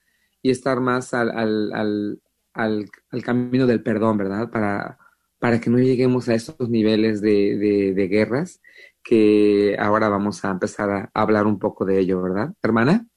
y 0.42 0.50
estar 0.50 0.80
más 0.80 1.14
al, 1.14 1.30
al, 1.30 1.72
al, 1.72 2.22
al, 2.54 2.90
al 3.12 3.24
camino 3.24 3.68
del 3.68 3.84
perdón, 3.84 4.18
¿verdad? 4.18 4.50
Para, 4.50 4.98
para 5.38 5.62
que 5.62 5.70
no 5.70 5.78
lleguemos 5.78 6.30
a 6.30 6.34
esos 6.34 6.68
niveles 6.68 7.22
de, 7.22 7.58
de, 7.58 7.94
de 7.94 8.08
guerras 8.08 8.60
que 9.04 9.76
ahora 9.80 10.10
vamos 10.10 10.44
a 10.46 10.52
empezar 10.52 10.90
a 10.90 11.10
hablar 11.14 11.46
un 11.46 11.60
poco 11.60 11.86
de 11.86 12.00
ello, 12.00 12.22
¿verdad, 12.22 12.54
hermana? 12.62 13.08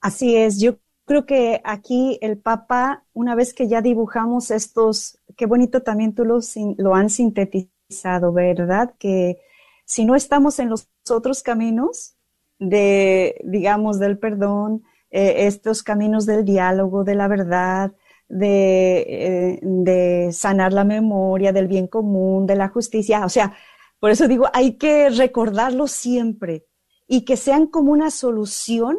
Así 0.00 0.36
es, 0.36 0.60
yo 0.60 0.78
creo 1.04 1.26
que 1.26 1.60
aquí 1.64 2.18
el 2.22 2.38
Papa, 2.38 3.04
una 3.12 3.34
vez 3.34 3.54
que 3.54 3.68
ya 3.68 3.82
dibujamos 3.82 4.50
estos, 4.50 5.18
qué 5.36 5.46
bonito 5.46 5.82
también 5.82 6.14
tú 6.14 6.24
lo, 6.24 6.38
lo 6.76 6.94
han 6.94 7.10
sintetizado, 7.10 8.32
¿verdad? 8.32 8.94
Que 8.98 9.38
si 9.84 10.04
no 10.04 10.14
estamos 10.14 10.58
en 10.58 10.68
los 10.68 10.88
otros 11.10 11.42
caminos 11.42 12.16
de, 12.58 13.40
digamos, 13.44 13.98
del 13.98 14.18
perdón, 14.18 14.82
eh, 15.10 15.46
estos 15.46 15.82
caminos 15.82 16.26
del 16.26 16.44
diálogo, 16.44 17.04
de 17.04 17.14
la 17.14 17.28
verdad, 17.28 17.92
eh, 18.28 19.58
de 19.62 20.30
sanar 20.32 20.72
la 20.74 20.84
memoria, 20.84 21.52
del 21.52 21.66
bien 21.66 21.86
común, 21.86 22.46
de 22.46 22.56
la 22.56 22.68
justicia, 22.68 23.24
o 23.24 23.28
sea, 23.30 23.54
por 24.00 24.10
eso 24.10 24.28
digo, 24.28 24.46
hay 24.52 24.76
que 24.76 25.10
recordarlo 25.10 25.88
siempre 25.88 26.66
y 27.06 27.24
que 27.24 27.36
sean 27.36 27.66
como 27.66 27.92
una 27.92 28.10
solución 28.10 28.96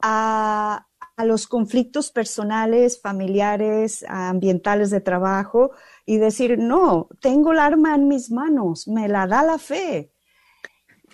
a, 0.00 0.86
los 1.24 1.46
conflictos 1.46 2.10
personales, 2.10 3.00
familiares, 3.00 4.04
ambientales 4.06 4.90
de 4.90 5.00
trabajo 5.00 5.70
y 6.04 6.18
decir, 6.18 6.58
no, 6.58 7.08
tengo 7.22 7.52
el 7.52 7.58
arma 7.58 7.94
en 7.94 8.06
mis 8.06 8.30
manos, 8.30 8.86
me 8.86 9.08
la 9.08 9.26
da 9.26 9.42
la 9.42 9.56
fe. 9.56 10.12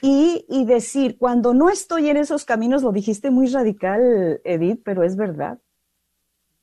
Y 0.00 0.64
decir, 0.64 1.16
cuando 1.18 1.54
no 1.54 1.70
estoy 1.70 2.10
en 2.10 2.16
esos 2.16 2.44
caminos, 2.44 2.82
lo 2.82 2.90
dijiste 2.90 3.30
muy 3.30 3.46
radical, 3.46 4.40
Edith, 4.42 4.82
pero 4.84 5.04
es 5.04 5.14
verdad. 5.14 5.60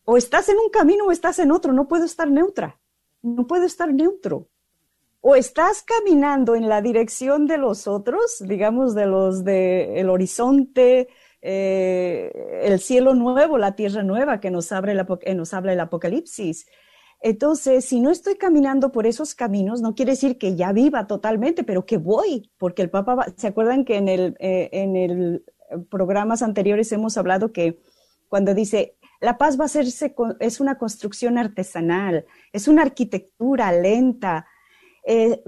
O 0.03 0.17
estás 0.17 0.49
en 0.49 0.57
un 0.57 0.69
camino 0.69 1.05
o 1.05 1.11
estás 1.11 1.39
en 1.39 1.53
otro, 1.53 1.71
no 1.71 1.87
puedo 1.87 2.03
estar 2.03 2.29
neutra, 2.29 2.77
no 3.21 3.47
puedo 3.47 3.63
estar 3.63 3.93
neutro. 3.93 4.49
O 5.21 5.35
estás 5.35 5.83
caminando 5.83 6.55
en 6.55 6.69
la 6.69 6.81
dirección 6.81 7.45
de 7.45 7.57
los 7.57 7.87
otros, 7.87 8.41
digamos, 8.45 8.95
de 8.95 9.05
los 9.05 9.43
del 9.43 9.97
el 9.97 10.09
horizonte, 10.09 11.09
eh, 11.41 12.31
el 12.63 12.79
cielo 12.79 13.13
nuevo, 13.15 13.57
la 13.57 13.75
tierra 13.75 14.03
nueva 14.03 14.39
que 14.39 14.51
nos, 14.51 14.71
abre 14.71 14.93
el, 14.93 15.37
nos 15.37 15.53
habla 15.53 15.73
el 15.73 15.79
Apocalipsis. 15.79 16.67
Entonces, 17.21 17.83
si 17.83 17.99
no 17.99 18.11
estoy 18.11 18.35
caminando 18.35 18.91
por 18.93 19.05
esos 19.05 19.35
caminos, 19.35 19.81
no 19.81 19.93
quiere 19.93 20.13
decir 20.13 20.37
que 20.37 20.55
ya 20.55 20.71
viva 20.71 21.05
totalmente, 21.05 21.65
pero 21.65 21.85
que 21.85 21.97
voy, 21.97 22.49
porque 22.57 22.81
el 22.81 22.89
Papa, 22.89 23.25
¿se 23.35 23.47
acuerdan 23.47 23.83
que 23.83 23.97
en 23.97 24.07
el, 24.07 24.37
eh, 24.39 24.69
en 24.71 24.95
el 24.95 25.43
programas 25.89 26.41
anteriores 26.41 26.91
hemos 26.91 27.17
hablado 27.17 27.51
que 27.51 27.79
cuando 28.27 28.53
dice, 28.53 28.95
la 29.21 29.37
paz 29.37 29.59
va 29.59 29.63
a 29.63 29.65
hacerse, 29.65 30.15
es 30.39 30.59
una 30.59 30.77
construcción 30.77 31.37
artesanal, 31.37 32.25
es 32.53 32.67
una 32.67 32.83
arquitectura 32.83 33.71
lenta, 33.71 34.47
eh, 35.09 35.41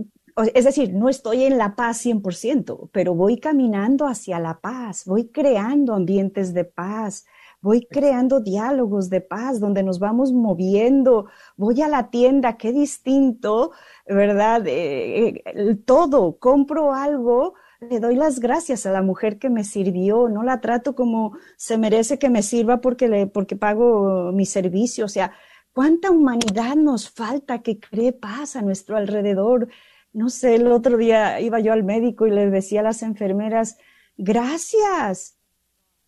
es 0.55 0.65
decir, 0.65 0.91
no 0.91 1.07
estoy 1.07 1.43
en 1.43 1.59
la 1.59 1.75
paz 1.75 2.03
100%, 2.03 2.89
pero 2.91 3.13
voy 3.13 3.37
caminando 3.37 4.07
hacia 4.07 4.39
la 4.39 4.59
paz, 4.59 5.05
voy 5.05 5.27
creando 5.27 5.93
ambientes 5.93 6.53
de 6.55 6.63
paz, 6.63 7.25
voy 7.61 7.85
creando 7.85 8.39
diálogos 8.39 9.11
de 9.11 9.21
paz 9.21 9.59
donde 9.59 9.83
nos 9.83 9.99
vamos 9.99 10.33
moviendo, 10.33 11.27
voy 11.57 11.83
a 11.83 11.87
la 11.87 12.09
tienda, 12.09 12.57
qué 12.57 12.71
distinto, 12.71 13.71
¿verdad? 14.07 14.65
Eh, 14.65 15.43
eh, 15.45 15.75
todo, 15.85 16.39
compro 16.39 16.93
algo, 16.93 17.53
le 17.79 17.99
doy 17.99 18.15
las 18.15 18.39
gracias 18.39 18.87
a 18.87 18.91
la 18.91 19.03
mujer 19.03 19.37
que 19.37 19.51
me 19.51 19.63
sirvió, 19.63 20.27
no 20.27 20.41
la 20.41 20.59
trato 20.59 20.95
como 20.95 21.37
se 21.55 21.77
merece 21.77 22.17
que 22.17 22.29
me 22.29 22.41
sirva 22.41 22.81
porque, 22.81 23.07
le, 23.07 23.27
porque 23.27 23.55
pago 23.55 24.31
mi 24.31 24.47
servicio, 24.47 25.05
o 25.05 25.09
sea, 25.09 25.33
cuánta 25.73 26.11
humanidad 26.11 26.75
nos 26.75 27.09
falta 27.09 27.61
que 27.61 27.79
cree 27.79 28.13
paz 28.13 28.55
a 28.55 28.61
nuestro 28.61 28.97
alrededor, 28.97 29.69
no 30.13 30.29
sé, 30.29 30.55
el 30.55 30.67
otro 30.67 30.97
día 30.97 31.39
iba 31.39 31.59
yo 31.59 31.71
al 31.71 31.83
médico 31.83 32.27
y 32.27 32.31
le 32.31 32.49
decía 32.49 32.81
a 32.81 32.83
las 32.83 33.01
enfermeras, 33.01 33.77
gracias, 34.17 35.37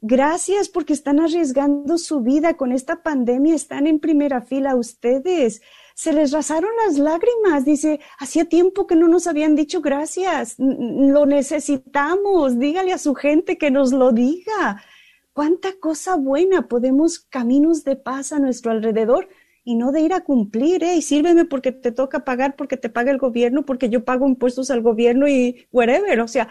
gracias 0.02 0.68
porque 0.68 0.92
están 0.92 1.22
arriesgando 1.22 1.98
su 1.98 2.20
vida 2.20 2.56
con 2.56 2.74
esta 2.74 3.02
pandemia, 3.02 3.56
están 3.56 3.88
en 3.88 4.00
primera 4.00 4.42
fila 4.42 4.76
ustedes. 4.76 5.62
Se 5.96 6.12
les 6.12 6.32
rasaron 6.32 6.72
las 6.86 6.98
lágrimas, 6.98 7.64
dice, 7.64 8.02
hacía 8.20 8.46
tiempo 8.46 8.88
que 8.88 8.96
no 8.98 9.08
nos 9.08 9.28
habían 9.28 9.56
dicho 9.56 9.80
gracias, 9.80 10.56
lo 10.58 11.26
necesitamos, 11.26 12.60
dígale 12.60 12.92
a 12.92 12.98
su 12.98 13.14
gente 13.14 13.58
que 13.58 13.72
nos 13.72 13.94
lo 13.94 14.12
diga. 14.12 14.84
Cuánta 15.32 15.80
cosa 15.80 16.16
buena 16.16 16.68
podemos 16.68 17.20
caminos 17.20 17.84
de 17.84 17.96
paz 17.96 18.34
a 18.34 18.40
nuestro 18.40 18.72
alrededor 18.72 19.30
y 19.64 19.76
no 19.76 19.92
de 19.92 20.02
ir 20.02 20.14
a 20.14 20.22
cumplir, 20.22 20.84
¿eh? 20.84 20.96
Y 20.96 21.02
sírveme 21.02 21.46
porque 21.46 21.72
te 21.72 21.92
toca 21.92 22.26
pagar, 22.26 22.56
porque 22.56 22.78
te 22.78 22.90
paga 22.90 23.12
el 23.12 23.18
gobierno, 23.18 23.66
porque 23.66 23.90
yo 23.90 24.04
pago 24.04 24.28
impuestos 24.28 24.72
al 24.72 24.82
gobierno 24.82 25.28
y 25.28 25.68
whatever. 25.72 26.20
O 26.22 26.28
sea, 26.28 26.50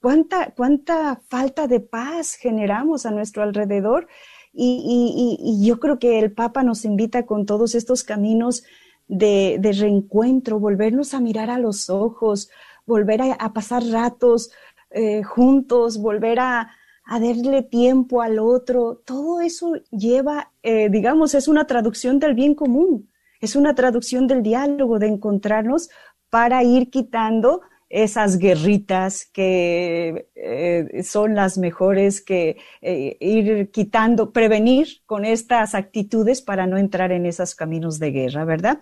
cuánta, 0.00 0.52
cuánta 0.56 1.20
falta 1.28 1.66
de 1.66 1.80
paz 1.80 2.34
generamos 2.34 3.06
a 3.06 3.10
nuestro 3.10 3.42
alrededor. 3.42 4.08
Y, 4.52 4.82
y, 4.86 5.62
y 5.62 5.66
yo 5.66 5.78
creo 5.80 5.98
que 5.98 6.18
el 6.18 6.32
Papa 6.32 6.62
nos 6.62 6.86
invita 6.86 7.26
con 7.26 7.44
todos 7.44 7.74
estos 7.74 8.04
caminos 8.04 8.64
de, 9.08 9.58
de 9.60 9.72
reencuentro, 9.72 10.58
volvernos 10.58 11.14
a 11.14 11.20
mirar 11.20 11.50
a 11.50 11.58
los 11.58 11.90
ojos, 11.90 12.50
volver 12.86 13.20
a, 13.38 13.52
pasar 13.52 13.84
ratos 13.84 14.50
eh, 14.90 15.22
juntos, 15.22 15.98
volver 15.98 16.40
a, 16.40 16.70
a 17.06 17.20
darle 17.20 17.62
tiempo 17.62 18.20
al 18.20 18.38
otro, 18.40 19.00
todo 19.04 19.40
eso 19.40 19.74
lleva, 19.90 20.52
eh, 20.62 20.88
digamos, 20.90 21.34
es 21.34 21.46
una 21.46 21.66
traducción 21.66 22.18
del 22.18 22.34
bien 22.34 22.54
común, 22.54 23.08
es 23.40 23.54
una 23.54 23.74
traducción 23.74 24.26
del 24.26 24.42
diálogo, 24.42 24.98
de 24.98 25.06
encontrarnos 25.06 25.88
para 26.30 26.64
ir 26.64 26.90
quitando 26.90 27.60
esas 27.88 28.38
guerritas 28.38 29.24
que 29.32 30.28
eh, 30.34 31.02
son 31.04 31.36
las 31.36 31.56
mejores 31.56 32.20
que 32.20 32.56
eh, 32.82 33.16
ir 33.20 33.70
quitando, 33.70 34.32
prevenir 34.32 34.88
con 35.06 35.24
estas 35.24 35.76
actitudes 35.76 36.42
para 36.42 36.66
no 36.66 36.76
entrar 36.76 37.12
en 37.12 37.26
esos 37.26 37.54
caminos 37.54 38.00
de 38.00 38.10
guerra, 38.10 38.44
¿verdad? 38.44 38.80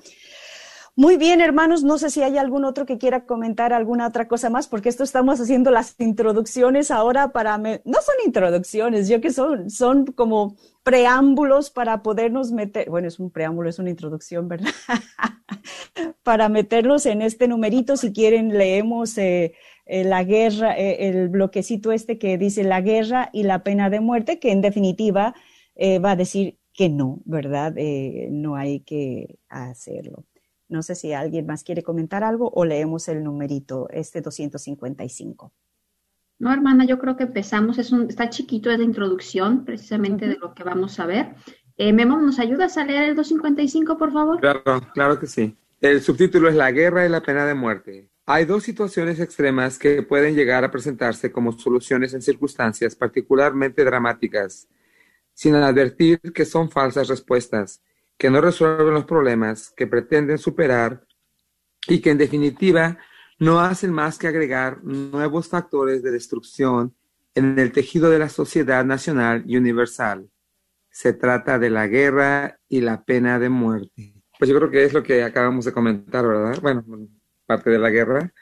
Muy 0.97 1.17
bien, 1.17 1.41
hermanos, 1.41 1.83
no 1.83 1.99
sé 1.99 2.09
si 2.09 2.23
hay 2.23 2.39
algún 2.39 2.65
otro 2.65 2.87
que 2.87 2.99
quiera 2.99 3.27
comentar 3.27 3.73
alguna 3.73 4.07
otra 4.07 4.29
cosa 4.29 4.49
más, 4.49 4.69
porque 4.69 4.89
esto 4.89 5.03
estamos 5.03 5.41
haciendo 5.41 5.73
las 5.73 5.97
introducciones 5.99 6.93
ahora 6.93 7.33
para, 7.33 7.59
no 7.59 7.75
son 7.85 8.15
introducciones, 8.25 9.09
yo 9.09 9.21
que 9.21 9.33
son, 9.33 9.71
son 9.71 10.07
como 10.07 10.57
preámbulos 10.85 11.71
para 11.71 12.01
podernos 12.05 12.53
meter, 12.53 12.89
bueno, 12.91 13.09
es 13.09 13.19
un 13.19 13.33
preámbulo, 13.33 13.69
es 13.71 13.81
una 13.81 13.91
introducción, 13.91 14.47
¿verdad? 14.47 14.71
para 16.23 16.49
meternos 16.49 17.07
en 17.07 17.23
este 17.23 17.49
numerito, 17.49 17.97
si 17.97 18.13
quieren, 18.13 18.57
leemos 18.57 19.19
eh, 19.19 19.55
eh, 19.87 20.05
la 20.05 20.23
guerra, 20.23 20.79
eh, 20.79 21.09
el 21.09 21.29
bloquecito 21.29 21.91
este 21.91 22.19
que 22.19 22.39
dice 22.39 22.63
la 22.63 22.81
guerra 22.81 23.31
y 23.33 23.43
la 23.43 23.65
pena 23.65 23.91
de 23.91 23.99
muerte, 24.01 24.39
que 24.39 24.53
en 24.53 24.61
definitiva 24.61 25.35
va 25.77 26.13
a 26.13 26.17
decir 26.17 26.61
que 26.73 26.89
no, 26.89 27.21
¿verdad? 27.25 27.75
No 28.31 28.55
hay 28.55 28.81
que 28.81 29.39
hacerlo. 29.49 30.25
No 30.69 30.83
sé 30.83 30.95
si 30.95 31.13
alguien 31.13 31.47
más 31.47 31.63
quiere 31.63 31.83
comentar 31.83 32.25
algo 32.25 32.51
o 32.55 32.65
leemos 32.65 33.09
el 33.09 33.23
numerito, 33.23 33.89
este 33.91 34.21
255. 34.21 35.53
No, 36.39 36.53
hermana, 36.53 36.85
yo 36.85 36.99
creo 36.99 37.17
que 37.17 37.25
empezamos, 37.25 37.79
es 37.79 37.93
un, 37.93 38.09
está 38.09 38.29
chiquito, 38.29 38.71
es 38.71 38.79
la 38.79 38.85
introducción 38.85 39.65
precisamente 39.65 40.27
de 40.27 40.37
lo 40.37 40.55
que 40.55 40.65
vamos 40.65 40.99
a 40.99 41.07
ver. 41.07 41.35
Eh, 41.77 41.93
Memo, 41.93 42.19
¿nos 42.19 42.39
ayudas 42.39 42.77
a 42.77 42.85
leer 42.85 43.11
el 43.11 43.17
255, 43.17 43.99
por 43.99 44.13
favor? 44.13 44.41
Claro, 44.41 44.63
claro 44.93 45.19
que 45.19 45.27
sí. 45.27 45.57
El 45.81 46.01
subtítulo 46.01 46.49
es 46.49 46.55
La 46.55 46.73
guerra 46.73 47.05
y 47.05 47.09
la 47.09 47.23
pena 47.23 47.45
de 47.47 47.55
muerte. 47.55 48.11
Hay 48.27 48.47
dos 48.47 48.63
situaciones 48.63 49.21
extremas 49.21 49.79
que 49.79 50.03
pueden 50.03 50.35
llegar 50.35 50.65
a 50.65 50.71
presentarse 50.71 51.31
como 51.31 51.53
soluciones 51.53 52.15
en 52.15 52.23
circunstancias 52.23 52.97
particularmente 52.97 53.85
dramáticas, 53.85 54.67
sin 55.35 55.55
advertir 55.57 56.21
que 56.33 56.47
son 56.47 56.71
falsas 56.71 57.09
respuestas, 57.09 57.83
que 58.19 58.31
no 58.31 58.41
resuelven 58.41 58.95
los 58.95 59.05
problemas 59.05 59.73
que 59.77 59.87
pretenden 59.87 60.39
superar 60.39 61.05
y 61.89 62.01
que 62.01 62.11
en 62.11 62.19
definitiva 62.19 62.99
no 63.39 63.61
hacen 63.61 63.93
más 63.93 64.19
que 64.19 64.29
agregar 64.29 64.83
nuevos 64.85 65.49
factores 65.49 66.03
de 66.03 66.11
destrucción 66.11 66.95
en 67.35 67.59
el 67.59 67.73
tejido 67.73 68.11
de 68.11 68.19
la 68.19 68.29
sociedad 68.29 68.85
nacional 68.85 69.43
y 69.47 69.57
universal. 69.57 70.31
Se 70.91 71.13
trata 71.13 71.59
de 71.59 71.71
la 71.71 71.89
guerra 71.89 72.61
y 72.69 72.81
la 72.81 73.05
pena 73.05 73.39
de 73.39 73.49
muerte. 73.49 74.15
Pues 74.39 74.49
yo 74.49 74.57
creo 74.57 74.71
que 74.71 74.85
es 74.85 74.93
lo 74.93 75.03
que 75.03 75.23
acabamos 75.23 75.65
de 75.65 75.73
comentar, 75.73 76.27
¿verdad? 76.27 76.61
Bueno, 76.63 76.85
parte 77.47 77.71
de 77.71 77.79
la 77.79 77.91
guerra, 77.91 78.33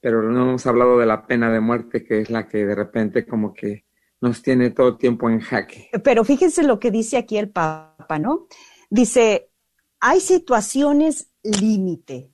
pero 0.00 0.22
no 0.22 0.50
hemos 0.50 0.66
hablado 0.66 0.98
de 0.98 1.06
la 1.06 1.26
pena 1.26 1.50
de 1.50 1.60
muerte, 1.60 2.04
que 2.04 2.20
es 2.20 2.30
la 2.30 2.46
que 2.46 2.66
de 2.66 2.74
repente 2.74 3.26
como 3.26 3.54
que 3.54 3.86
nos 4.20 4.42
tiene 4.42 4.70
todo 4.70 4.88
el 4.88 4.98
tiempo 4.98 5.30
en 5.30 5.40
jaque. 5.40 5.90
Pero 6.04 6.24
fíjense 6.24 6.62
lo 6.62 6.78
que 6.78 6.90
dice 6.90 7.16
aquí 7.16 7.38
el 7.38 7.50
Papa, 7.50 8.18
¿no? 8.18 8.46
Dice, 8.90 9.50
hay 10.00 10.20
situaciones 10.20 11.30
límite. 11.42 12.30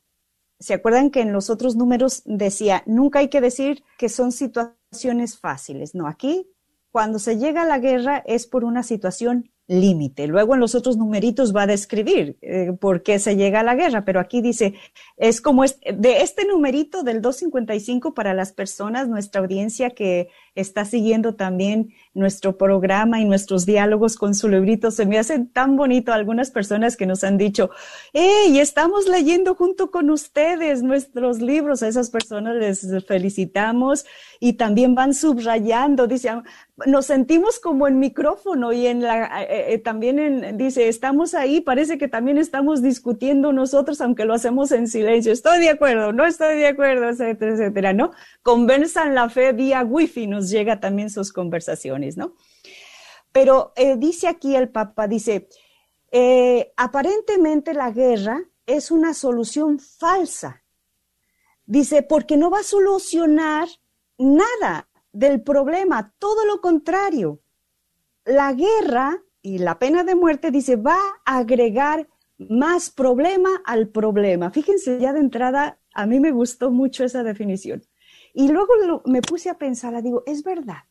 ¿Se 0.59 0.75
acuerdan 0.75 1.11
que 1.11 1.21
en 1.21 1.33
los 1.33 1.51
otros 1.51 1.75
números 1.77 2.23
decía, 2.25 2.83
nunca 2.87 3.19
hay 3.19 3.29
que 3.29 3.41
decir 3.41 3.83
que 3.99 4.09
son 4.09 4.31
situaciones 4.31 5.39
fáciles? 5.39 5.95
No, 5.95 6.07
aquí, 6.07 6.49
cuando 6.93 7.19
se 7.19 7.39
llega 7.39 7.63
a 7.63 7.67
la 7.67 7.79
guerra 7.79 8.23
es 8.27 8.47
por 8.47 8.65
una 8.65 8.83
situación 8.83 9.51
límite. 9.67 10.27
Luego 10.27 10.55
en 10.55 10.61
los 10.61 10.75
otros 10.75 10.97
numeritos 10.97 11.55
va 11.55 11.63
a 11.63 11.67
describir 11.67 12.37
eh, 12.43 12.73
por 12.79 13.03
qué 13.03 13.19
se 13.19 13.37
llega 13.37 13.61
a 13.61 13.65
la 13.65 13.75
guerra, 13.75 14.05
pero 14.05 14.21
aquí 14.21 14.43
dice, 14.43 14.75
es 15.17 15.41
como 15.41 15.63
de 15.65 16.23
este 16.23 16.45
numerito 16.45 17.03
del 17.03 17.23
255 17.23 18.13
para 18.15 18.35
las 18.35 18.53
personas, 18.53 19.09
nuestra 19.09 19.41
audiencia 19.41 19.91
que 19.91 20.29
está 20.55 20.85
siguiendo 20.85 21.35
también 21.35 21.95
nuestro 22.15 22.57
programa 22.59 23.21
y 23.21 23.25
nuestros 23.25 23.65
diálogos 23.65 24.17
con 24.17 24.35
su 24.35 24.49
librito. 24.49 24.91
Se 24.91 25.07
me 25.07 25.19
hacen 25.19 25.49
tan 25.49 25.77
bonito 25.77 26.13
algunas 26.13 26.51
personas 26.51 26.97
que 26.97 27.07
nos 27.07 27.25
han 27.25 27.39
dicho, 27.39 27.71
hey, 28.13 28.59
estamos 28.59 29.09
leyendo 29.09 29.55
junto 29.55 29.91
con 29.91 30.11
ustedes 30.11 30.83
nuestros 30.83 31.41
libros. 31.41 31.83
A 31.83 31.89
esas 31.89 32.11
personas 32.11 32.57
les 32.57 32.87
felicitamos 33.07 34.05
y 34.41 34.55
también 34.55 34.95
van 34.95 35.15
subrayando, 35.15 36.07
dice, 36.07 36.31
nos 36.87 37.07
sentimos 37.07 37.59
como 37.59 37.87
en 37.87 37.99
micrófono 37.99 38.73
y 38.73 38.87
en 38.87 39.03
la, 39.03 39.43
eh, 39.43 39.75
eh, 39.75 39.79
también 39.79 40.19
en, 40.19 40.57
dice, 40.57 40.89
estamos 40.89 41.35
ahí, 41.35 41.61
parece 41.61 41.99
que 41.99 42.09
también 42.09 42.39
estamos 42.39 42.83
discutiendo 42.83 43.53
nosotros, 43.53 44.01
aunque 44.01 44.25
lo 44.25 44.35
hacemos 44.35 44.73
en 44.73 44.89
silencio. 44.89 45.33
Estoy 45.33 45.61
de 45.61 45.71
acuerdo, 45.71 46.13
no 46.13 46.27
estoy 46.27 46.57
de 46.57 46.67
acuerdo, 46.67 47.09
etcétera, 47.09 47.53
etcétera, 47.53 47.93
¿no? 47.93 48.13
Conversan 48.43 49.15
la 49.15 49.29
fe 49.29 49.53
vía 49.53 49.85
wifi, 49.85 50.27
nos 50.27 50.42
llega 50.51 50.81
también 50.81 51.11
sus 51.11 51.33
conversaciones, 51.33 52.17
¿no? 52.17 52.35
Pero 53.33 53.73
eh, 53.77 53.97
dice 53.97 54.29
aquí 54.29 54.57
el 54.57 54.69
Papa, 54.69 55.09
dice, 55.09 55.49
aparentemente 56.77 57.73
la 57.73 57.91
guerra 57.91 58.43
es 58.67 58.91
una 58.91 59.15
solución 59.15 59.79
falsa. 59.79 60.63
Dice, 61.65 62.03
porque 62.03 62.37
no 62.37 62.51
va 62.51 62.61
a 62.61 62.65
solucionar 62.65 63.69
nada 64.19 64.89
del 65.13 65.43
problema, 65.43 66.15
todo 66.19 66.45
lo 66.45 66.61
contrario. 66.61 67.41
La 68.25 68.53
guerra 68.53 69.23
y 69.43 69.59
la 69.59 69.79
pena 69.79 70.05
de 70.05 70.15
muerte, 70.15 70.51
dice, 70.51 70.77
va 70.77 70.99
a 71.25 71.39
agregar 71.39 72.09
más 72.39 72.91
problema 72.91 73.63
al 73.65 73.89
problema. 73.89 74.51
Fíjense, 74.51 74.99
ya 75.01 75.13
de 75.13 75.21
entrada, 75.21 75.81
a 75.95 76.07
mí 76.07 76.21
me 76.21 76.31
gustó 76.31 76.71
mucho 76.71 77.05
esa 77.05 77.23
definición. 77.23 77.83
Y 78.35 78.49
luego 78.49 79.03
me 79.07 79.23
puse 79.23 79.51
a 79.51 79.59
pensar, 79.59 80.01
digo, 80.03 80.23
es 80.27 80.43
verdad. 80.43 80.85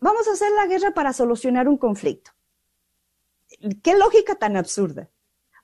Vamos 0.00 0.28
a 0.28 0.32
hacer 0.32 0.52
la 0.52 0.66
guerra 0.66 0.92
para 0.92 1.12
solucionar 1.12 1.68
un 1.68 1.76
conflicto. 1.76 2.30
Qué 3.82 3.96
lógica 3.96 4.36
tan 4.36 4.56
absurda. 4.56 5.10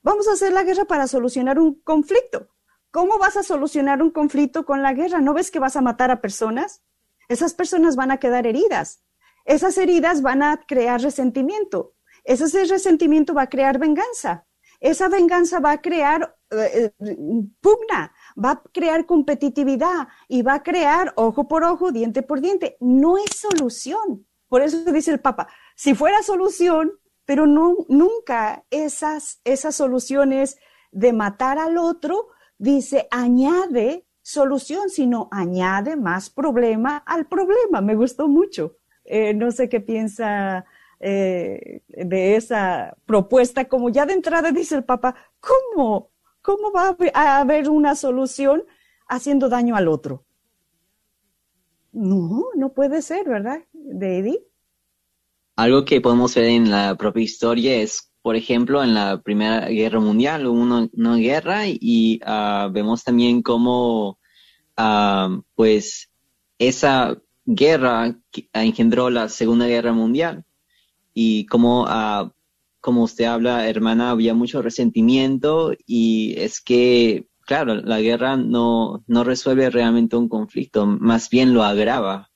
Vamos 0.03 0.27
a 0.29 0.33
hacer 0.33 0.53
la 0.53 0.65
guerra 0.65 0.85
para 0.85 1.07
solucionar 1.07 1.59
un 1.59 1.81
conflicto. 1.81 2.49
¿Cómo 2.91 3.19
vas 3.19 3.37
a 3.37 3.43
solucionar 3.43 4.03
un 4.03 4.11
conflicto 4.11 4.65
con 4.65 4.83
la 4.83 4.93
guerra? 4.93 5.21
¿No 5.21 5.35
ves 5.35 5.51
que 5.51 5.59
vas 5.59 5.77
a 5.77 5.81
matar 5.81 6.11
a 6.11 6.21
personas? 6.21 6.83
Esas 7.29 7.55
personas 7.55 7.97
van 7.97 8.11
a 8.11 8.19
quedar 8.19 8.47
heridas. 8.47 9.03
Esas 9.45 9.79
heridas 9.79 10.23
van 10.23 10.43
a 10.43 10.65
crear 10.67 11.01
resentimiento. 11.01 11.95
Ese 12.25 12.65
resentimiento 12.65 13.35
va 13.35 13.43
a 13.43 13.49
crear 13.49 13.79
venganza. 13.79 14.47
Esa 14.81 15.09
venganza 15.09 15.61
va 15.61 15.73
a 15.73 15.81
crear 15.81 16.37
eh, 16.51 16.93
eh, 16.99 17.17
pugna, 17.61 18.14
va 18.43 18.51
a 18.51 18.63
crear 18.73 19.07
competitividad 19.07 20.09
y 20.29 20.43
va 20.43 20.55
a 20.55 20.63
crear 20.63 21.13
ojo 21.17 21.49
por 21.49 21.65
ojo, 21.65 21.93
diente 21.93 22.23
por 22.23 22.41
diente. 22.41 22.77
No 22.81 23.17
es 23.19 23.37
solución. 23.37 24.27
Por 24.49 24.63
eso 24.63 24.85
dice 24.93 25.11
el 25.11 25.21
Papa, 25.21 25.49
si 25.75 25.95
fuera 25.95 26.23
solución, 26.23 26.93
pero 27.25 27.47
no, 27.47 27.77
nunca 27.89 28.65
esas, 28.71 29.41
esas 29.45 29.75
soluciones 29.75 30.59
de 30.93 31.13
matar 31.13 31.59
al 31.59 31.79
otro, 31.79 32.29
dice, 32.59 33.09
añade 33.11 34.07
solución, 34.23 34.91
sino 34.91 35.29
añade 35.33 35.97
más 35.97 36.31
problema 36.31 36.99
al 36.99 37.27
problema. 37.27 37.81
Me 37.81 37.95
gustó 37.95 38.29
mucho. 38.29 38.77
Eh, 39.05 39.35
no 39.35 39.51
sé 39.51 39.69
qué 39.69 39.81
piensa 39.81 40.65
eh, 41.01 41.83
de 41.89 42.37
esa 42.37 42.97
propuesta, 43.07 43.67
como 43.67 43.91
ya 43.91 44.07
de 44.07 44.15
entrada 44.15 44.53
dice 44.53 44.77
el 44.77 44.85
Papa, 44.85 45.15
¿cómo? 45.41 46.11
¿Cómo 46.45 46.71
va 46.73 46.95
a 47.15 47.41
haber 47.41 47.71
una 47.71 47.95
solución 47.95 48.65
haciendo 49.09 49.49
daño 49.49 49.77
al 49.77 49.89
otro? 49.89 50.27
No, 51.91 52.49
no 52.55 52.75
puede 52.75 53.01
ser, 53.01 53.27
¿verdad, 53.27 53.65
David? 53.73 54.37
Algo 55.57 55.87
que 55.87 56.03
podemos 56.03 56.35
ver 56.35 56.45
en 56.45 56.71
la 56.71 56.97
propia 56.97 57.23
historia 57.23 57.77
es, 57.77 58.13
por 58.21 58.37
ejemplo, 58.37 58.85
en 58.85 58.93
la 58.93 59.23
Primera 59.23 59.69
Guerra 59.69 60.01
Mundial 60.01 60.47
hubo 60.47 60.61
una, 60.61 61.17
guerra 61.17 61.63
y 61.67 62.21
uh, 62.27 62.71
vemos 62.71 63.03
también 63.03 63.41
cómo, 63.41 64.19
uh, 64.77 65.41
pues, 65.55 66.11
esa 66.59 67.17
guerra 67.47 68.19
engendró 68.53 69.09
la 69.09 69.31
Segunda 69.31 69.67
Guerra 69.67 69.95
Mundial. 69.95 70.45
Y 71.15 71.47
como, 71.47 71.85
uh, 71.85 72.31
como 72.85 73.03
usted 73.05 73.25
habla, 73.25 73.67
hermana, 73.67 74.11
había 74.11 74.35
mucho 74.35 74.61
resentimiento 74.61 75.73
y 75.87 76.35
es 76.37 76.61
que, 76.61 77.29
claro, 77.47 77.77
la 77.77 78.03
guerra 78.03 78.37
no, 78.37 79.03
no 79.07 79.25
resuelve 79.25 79.71
realmente 79.71 80.17
un 80.17 80.29
conflicto, 80.29 80.85
más 80.85 81.31
bien 81.31 81.55
lo 81.55 81.65
agrava. 81.65 82.31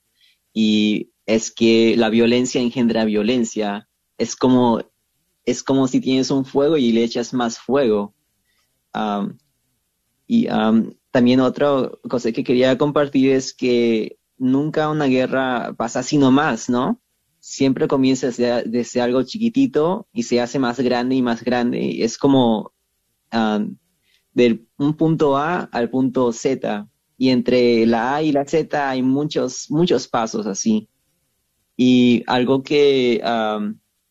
Y 0.51 1.11
es 1.27 1.51
que 1.51 1.95
la 1.95 2.09
violencia 2.09 2.59
engendra 2.59 3.05
violencia. 3.05 3.89
Es 4.17 4.35
como, 4.35 4.81
es 5.45 5.61
como 5.61 5.87
si 5.87 6.01
tienes 6.01 6.31
un 6.31 6.45
fuego 6.45 6.77
y 6.77 6.93
le 6.93 7.03
echas 7.03 7.31
más 7.31 7.59
fuego. 7.59 8.15
y 10.25 10.47
también 11.11 11.41
otra 11.41 11.91
cosa 12.09 12.31
que 12.31 12.43
quería 12.43 12.75
compartir 12.75 13.33
es 13.33 13.53
que 13.53 14.17
nunca 14.39 14.89
una 14.89 15.05
guerra 15.05 15.75
pasa 15.77 15.99
así 15.99 16.17
nomás, 16.17 16.69
¿no? 16.71 16.99
Siempre 17.39 17.87
comienza 17.87 18.27
desde, 18.27 19.01
algo 19.01 19.23
chiquitito 19.23 20.07
y 20.13 20.23
se 20.23 20.41
hace 20.41 20.59
más 20.59 20.79
grande 20.79 21.15
y 21.15 21.21
más 21.21 21.43
grande. 21.43 22.03
Es 22.03 22.17
como 22.17 22.73
del 24.33 24.67
un 24.77 24.93
punto 24.95 25.37
A 25.37 25.61
al 25.61 25.89
punto 25.89 26.31
Z. 26.31 26.87
Y 27.17 27.29
entre 27.29 27.85
la 27.85 28.15
A 28.15 28.23
y 28.23 28.31
la 28.31 28.45
Z 28.45 28.89
hay 28.89 29.01
muchos, 29.01 29.67
muchos 29.69 30.07
pasos 30.07 30.45
así. 30.45 30.89
Y 31.75 32.23
algo 32.27 32.63
que 32.63 33.21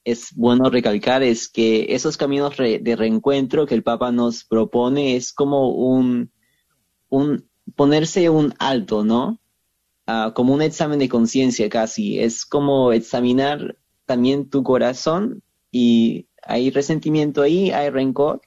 es 0.04 0.34
bueno 0.34 0.70
recalcar 0.70 1.22
es 1.22 1.48
que 1.48 1.86
esos 1.90 2.16
caminos 2.16 2.56
de 2.56 2.96
reencuentro 2.96 3.66
que 3.66 3.74
el 3.74 3.82
Papa 3.82 4.10
nos 4.10 4.44
propone 4.44 5.16
es 5.16 5.32
como 5.32 5.70
un, 5.70 6.30
un 7.10 7.48
ponerse 7.74 8.30
un 8.30 8.54
alto, 8.58 9.04
¿no? 9.04 9.38
Ah, 10.08 10.32
como 10.34 10.54
un 10.54 10.62
examen 10.62 10.98
de 10.98 11.08
conciencia 11.08 11.68
casi. 11.68 12.18
Es 12.18 12.44
como 12.44 12.92
examinar 12.92 13.78
también 14.06 14.48
tu 14.50 14.62
corazón 14.62 15.42
y 15.70 16.26
hay 16.42 16.70
resentimiento 16.70 17.42
ahí, 17.42 17.70
hay 17.70 17.90
rencor. 17.90 18.40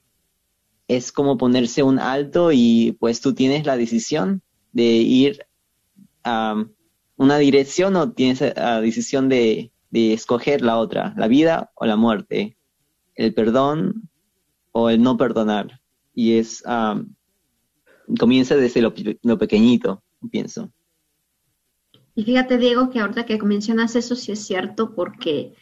Es 0.87 1.11
como 1.11 1.37
ponerse 1.37 1.83
un 1.83 1.99
alto 1.99 2.51
y 2.51 2.97
pues 2.99 3.21
tú 3.21 3.33
tienes 3.33 3.65
la 3.65 3.77
decisión 3.77 4.41
de 4.73 4.83
ir 4.83 5.45
a 6.23 6.65
una 7.15 7.37
dirección 7.37 7.95
o 7.95 8.11
tienes 8.11 8.41
la 8.41 8.81
decisión 8.81 9.29
de 9.29 9.71
de 9.91 10.13
escoger 10.13 10.61
la 10.61 10.77
otra, 10.77 11.13
la 11.17 11.27
vida 11.27 11.71
o 11.75 11.85
la 11.85 11.97
muerte, 11.97 12.57
el 13.15 13.33
perdón 13.33 14.09
o 14.71 14.89
el 14.89 15.01
no 15.01 15.17
perdonar. 15.17 15.81
Y 16.15 16.37
es, 16.37 16.63
comienza 18.17 18.55
desde 18.55 18.81
lo, 18.81 18.93
lo, 19.21 19.37
pequeñito, 19.37 20.01
pienso. 20.31 20.71
Y 22.15 22.23
fíjate, 22.23 22.57
Diego, 22.57 22.89
que 22.89 22.99
ahorita 22.99 23.25
que 23.25 23.41
mencionas 23.41 23.95
eso 23.95 24.15
sí 24.15 24.31
es 24.31 24.45
cierto, 24.45 24.93
porque 24.93 25.53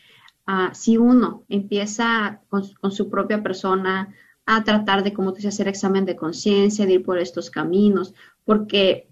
uh, 0.47 0.73
si 0.73 0.97
uno 0.97 1.43
empieza 1.49 2.41
con, 2.49 2.63
con, 2.81 2.91
su 2.91 3.09
propia 3.09 3.43
persona 3.43 4.13
a 4.45 4.63
tratar 4.63 5.03
de, 5.03 5.13
como 5.13 5.31
tú 5.31 5.37
dices, 5.37 5.53
hacer 5.53 5.67
examen 5.67 6.05
de 6.05 6.15
conciencia, 6.15 6.85
de 6.85 6.93
ir 6.93 7.03
por 7.03 7.19
estos 7.19 7.51
caminos, 7.51 8.15
porque 8.45 9.09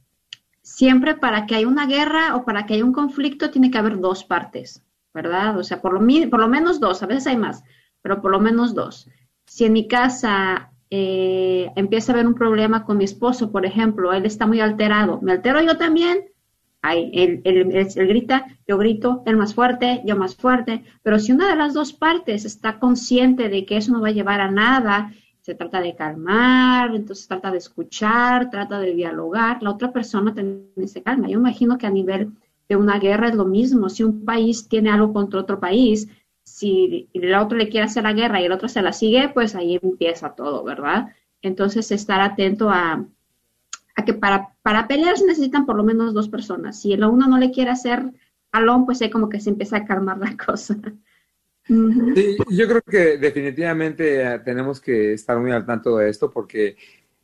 siempre 0.67 1.15
para 1.15 1.45
que 1.45 1.55
haya 1.55 1.67
una 1.67 1.85
guerra 1.85 2.35
o 2.35 2.43
para 2.43 2.65
que 2.65 2.73
haya 2.73 2.83
un 2.83 2.91
conflicto 2.91 3.51
tiene 3.51 3.71
que 3.71 3.77
haber 3.77 3.99
dos 3.99 4.25
partes, 4.25 4.83
¿verdad? 5.13 5.57
O 5.57 5.63
sea, 5.63 5.81
por 5.81 5.93
lo, 5.93 5.99
por 6.29 6.39
lo 6.39 6.47
menos 6.49 6.79
dos, 6.79 7.01
a 7.01 7.05
veces 7.05 7.27
hay 7.27 7.38
más, 7.38 7.63
pero 8.01 8.21
por 8.21 8.31
lo 8.31 8.39
menos 8.39 8.75
dos. 8.75 9.07
Si 9.45 9.63
en 9.63 9.73
mi 9.73 9.88
casa 9.88 10.71
eh, 10.89 11.71
empieza 11.75 12.11
a 12.11 12.15
haber 12.15 12.27
un 12.27 12.33
problema 12.33 12.83
con 12.83 12.97
mi 12.97 13.05
esposo, 13.05 13.49
por 13.51 13.65
ejemplo, 13.65 14.11
él 14.11 14.25
está 14.25 14.45
muy 14.45 14.59
alterado, 14.59 15.21
me 15.21 15.31
altero 15.31 15.61
yo 15.61 15.77
también, 15.77 16.25
Ay, 16.82 17.11
él, 17.13 17.41
él, 17.43 18.07
grita, 18.07 18.45
yo 18.67 18.78
grito, 18.78 19.23
él 19.25 19.36
más 19.36 19.55
fuerte, 19.55 20.01
yo 20.05 20.15
más 20.15 20.36
fuerte, 20.36 20.84
pero 21.01 21.19
si 21.19 21.32
una 21.32 21.49
de 21.49 21.55
las 21.55 21.73
dos 21.73 21.91
partes 21.91 22.45
está 22.45 22.80
consciente 22.80 23.49
de 23.49 23.65
que 23.65 23.78
eso 23.78 23.91
no 23.91 24.01
va 24.01 24.09
a 24.09 24.11
llevar 24.11 24.39
a 24.41 24.51
nada, 24.51 25.11
se 25.41 25.55
trata 25.55 25.82
de 25.82 25.95
calmar, 25.95 26.93
entonces 26.95 27.28
trata 27.28 27.51
de 27.51 27.57
escuchar, 27.57 28.49
trata 28.49 28.80
de 28.80 28.93
dialogar, 28.93 29.63
la 29.63 29.71
otra 29.71 29.91
persona 29.91 30.34
también 30.34 30.88
se 30.88 31.01
calma. 31.01 31.28
Yo 31.28 31.39
imagino 31.39 31.78
que 31.78 31.88
a 31.88 31.91
nivel 31.91 32.32
de 32.69 32.75
una 32.75 32.99
guerra 32.99 33.30
es 33.30 33.36
lo 33.36 33.45
mismo, 33.45 33.89
si 33.89 34.03
un 34.03 34.25
país 34.25 34.67
tiene 34.67 34.89
algo 34.89 35.13
contra 35.13 35.39
otro 35.39 35.59
país, 35.59 36.09
si 36.43 37.09
el 37.13 37.34
otro 37.36 37.57
le 37.57 37.69
quiere 37.69 37.86
hacer 37.86 38.03
la 38.03 38.13
guerra 38.13 38.41
y 38.41 38.45
el 38.45 38.51
otro 38.51 38.67
se 38.67 38.82
la 38.82 38.93
sigue, 38.93 39.30
pues 39.30 39.55
ahí 39.55 39.80
empieza 39.82 40.36
todo, 40.36 40.63
¿verdad? 40.63 41.13
Entonces 41.41 41.91
estar 41.91 42.21
atento 42.21 42.69
a, 42.69 43.05
a 43.98 44.06
que 44.06 44.14
para, 44.14 44.56
para 44.62 44.88
pelear 44.88 45.18
se 45.18 45.26
necesitan 45.26 45.66
por 45.66 45.76
lo 45.76 45.84
menos 45.84 46.14
dos 46.14 46.30
personas. 46.30 46.80
Si 46.80 46.93
el 46.93 47.04
uno 47.04 47.28
no 47.28 47.38
le 47.39 47.52
quiere 47.52 47.72
hacer 47.72 48.04
alón, 48.52 48.86
pues 48.86 49.02
ahí 49.02 49.10
como 49.10 49.28
que 49.28 49.41
se 49.41 49.50
empieza 49.50 49.78
a 49.78 49.86
calmar 49.86 50.20
la 50.20 50.38
cosa. 50.45 50.78
Sí, 51.66 52.38
yo 52.50 52.68
creo 52.68 52.82
que 52.82 53.18
definitivamente 53.18 54.22
eh, 54.22 54.39
tenemos 54.39 54.80
que 54.80 55.14
estar 55.14 55.38
muy 55.38 55.52
al 55.52 55.66
tanto 55.66 55.98
de 55.98 56.10
esto 56.10 56.32
porque 56.32 56.78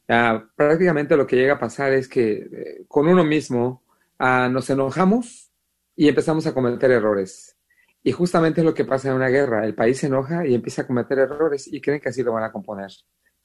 uh, 0.10 0.46
prácticamente 0.54 1.16
lo 1.16 1.26
que 1.26 1.38
llega 1.38 1.54
a 1.54 1.60
pasar 1.60 1.94
es 1.94 2.10
que 2.10 2.50
eh, 2.52 2.86
con 2.90 3.08
uno 3.08 3.24
mismo 3.24 3.84
uh, 4.20 4.50
nos 4.50 4.70
enojamos 4.70 5.52
y 5.96 6.10
empezamos 6.10 6.46
a 6.48 6.54
cometer 6.54 6.92
errores. 6.92 7.56
Y 8.02 8.12
justamente 8.12 8.62
es 8.62 8.66
lo 8.66 8.74
que 8.74 8.84
pasa 8.84 9.10
en 9.10 9.16
una 9.16 9.30
guerra. 9.30 9.64
El 9.64 9.76
país 9.76 10.00
se 10.00 10.08
enoja 10.08 10.46
y 10.46 10.56
empieza 10.56 10.82
a 10.82 10.88
cometer 10.88 11.20
errores 11.20 11.72
y 11.72 11.80
creen 11.80 12.02
que 12.02 12.10
así 12.10 12.24
lo 12.24 12.34
van 12.34 12.44
a 12.44 12.52
componer, 12.52 12.92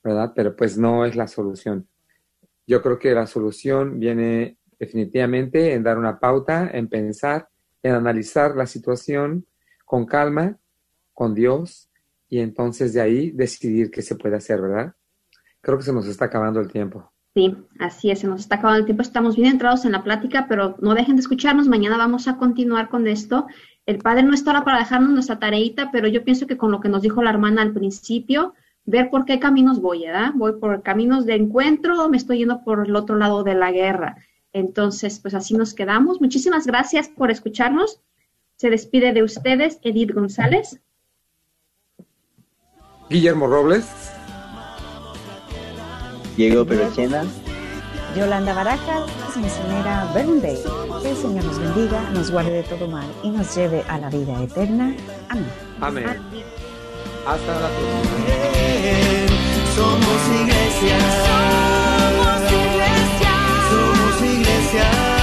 ¿verdad? 0.02 0.32
Pero 0.34 0.56
pues 0.56 0.78
no 0.78 1.04
es 1.04 1.14
la 1.14 1.28
solución. 1.28 1.86
Yo 2.68 2.82
creo 2.82 2.98
que 2.98 3.14
la 3.14 3.26
solución 3.26 3.98
viene 3.98 4.58
definitivamente 4.78 5.72
en 5.72 5.82
dar 5.82 5.96
una 5.96 6.20
pauta, 6.20 6.70
en 6.70 6.86
pensar, 6.86 7.48
en 7.82 7.94
analizar 7.94 8.54
la 8.56 8.66
situación 8.66 9.46
con 9.86 10.04
calma, 10.04 10.58
con 11.14 11.34
Dios, 11.34 11.88
y 12.28 12.40
entonces 12.40 12.92
de 12.92 13.00
ahí 13.00 13.30
decidir 13.30 13.90
qué 13.90 14.02
se 14.02 14.16
puede 14.16 14.36
hacer, 14.36 14.60
¿verdad? 14.60 14.94
Creo 15.62 15.78
que 15.78 15.84
se 15.84 15.94
nos 15.94 16.06
está 16.06 16.26
acabando 16.26 16.60
el 16.60 16.68
tiempo. 16.68 17.10
Sí, 17.34 17.56
así 17.78 18.10
es, 18.10 18.18
se 18.18 18.26
nos 18.26 18.40
está 18.40 18.56
acabando 18.56 18.80
el 18.80 18.84
tiempo. 18.84 19.02
Estamos 19.02 19.34
bien 19.34 19.48
entrados 19.52 19.86
en 19.86 19.92
la 19.92 20.04
plática, 20.04 20.44
pero 20.46 20.76
no 20.82 20.94
dejen 20.94 21.16
de 21.16 21.20
escucharnos. 21.20 21.68
Mañana 21.68 21.96
vamos 21.96 22.28
a 22.28 22.36
continuar 22.36 22.90
con 22.90 23.06
esto. 23.06 23.46
El 23.86 23.96
Padre 23.98 24.24
no 24.24 24.34
está 24.34 24.50
ahora 24.50 24.64
para 24.64 24.78
dejarnos 24.78 25.10
nuestra 25.10 25.38
tareita, 25.38 25.90
pero 25.90 26.06
yo 26.06 26.22
pienso 26.22 26.46
que 26.46 26.58
con 26.58 26.70
lo 26.70 26.80
que 26.80 26.90
nos 26.90 27.00
dijo 27.00 27.22
la 27.22 27.30
hermana 27.30 27.62
al 27.62 27.72
principio, 27.72 28.52
ver 28.88 29.10
por 29.10 29.26
qué 29.26 29.38
caminos 29.38 29.80
voy, 29.80 30.06
¿verdad? 30.06 30.30
Voy 30.34 30.54
por 30.58 30.82
caminos 30.82 31.26
de 31.26 31.34
encuentro 31.34 32.02
o 32.02 32.08
me 32.08 32.16
estoy 32.16 32.38
yendo 32.38 32.64
por 32.64 32.86
el 32.86 32.96
otro 32.96 33.16
lado 33.16 33.44
de 33.44 33.54
la 33.54 33.70
guerra. 33.70 34.16
Entonces, 34.52 35.20
pues 35.20 35.34
así 35.34 35.54
nos 35.54 35.74
quedamos. 35.74 36.20
Muchísimas 36.20 36.66
gracias 36.66 37.08
por 37.08 37.30
escucharnos. 37.30 38.00
Se 38.56 38.70
despide 38.70 39.12
de 39.12 39.22
ustedes 39.22 39.78
Edith 39.82 40.12
González. 40.12 40.80
Guillermo 43.10 43.46
Robles. 43.46 44.10
Diego 46.36 46.64
Perochena. 46.64 47.24
Yolanda 48.16 48.54
Barajas, 48.54 49.36
misionera 49.36 50.10
Day. 50.14 50.58
Que 51.02 51.10
el 51.10 51.16
Señor 51.16 51.44
nos 51.44 51.58
bendiga, 51.58 52.10
nos 52.10 52.30
guarde 52.30 52.50
de 52.50 52.62
todo 52.62 52.88
mal 52.88 53.06
y 53.22 53.30
nos 53.30 53.54
lleve 53.54 53.82
a 53.88 53.98
la 53.98 54.08
vida 54.08 54.42
eterna. 54.42 54.94
Amén. 55.28 55.46
Amén. 55.80 56.06
Hasta 57.26 57.60
la 57.60 57.68
próxima. 57.68 58.57
Somos 59.74 60.22
iglesia. 60.40 60.98
Somos 61.26 62.52
iglesia. 62.52 63.34
Somos 63.70 64.22
iglesia. 64.22 65.17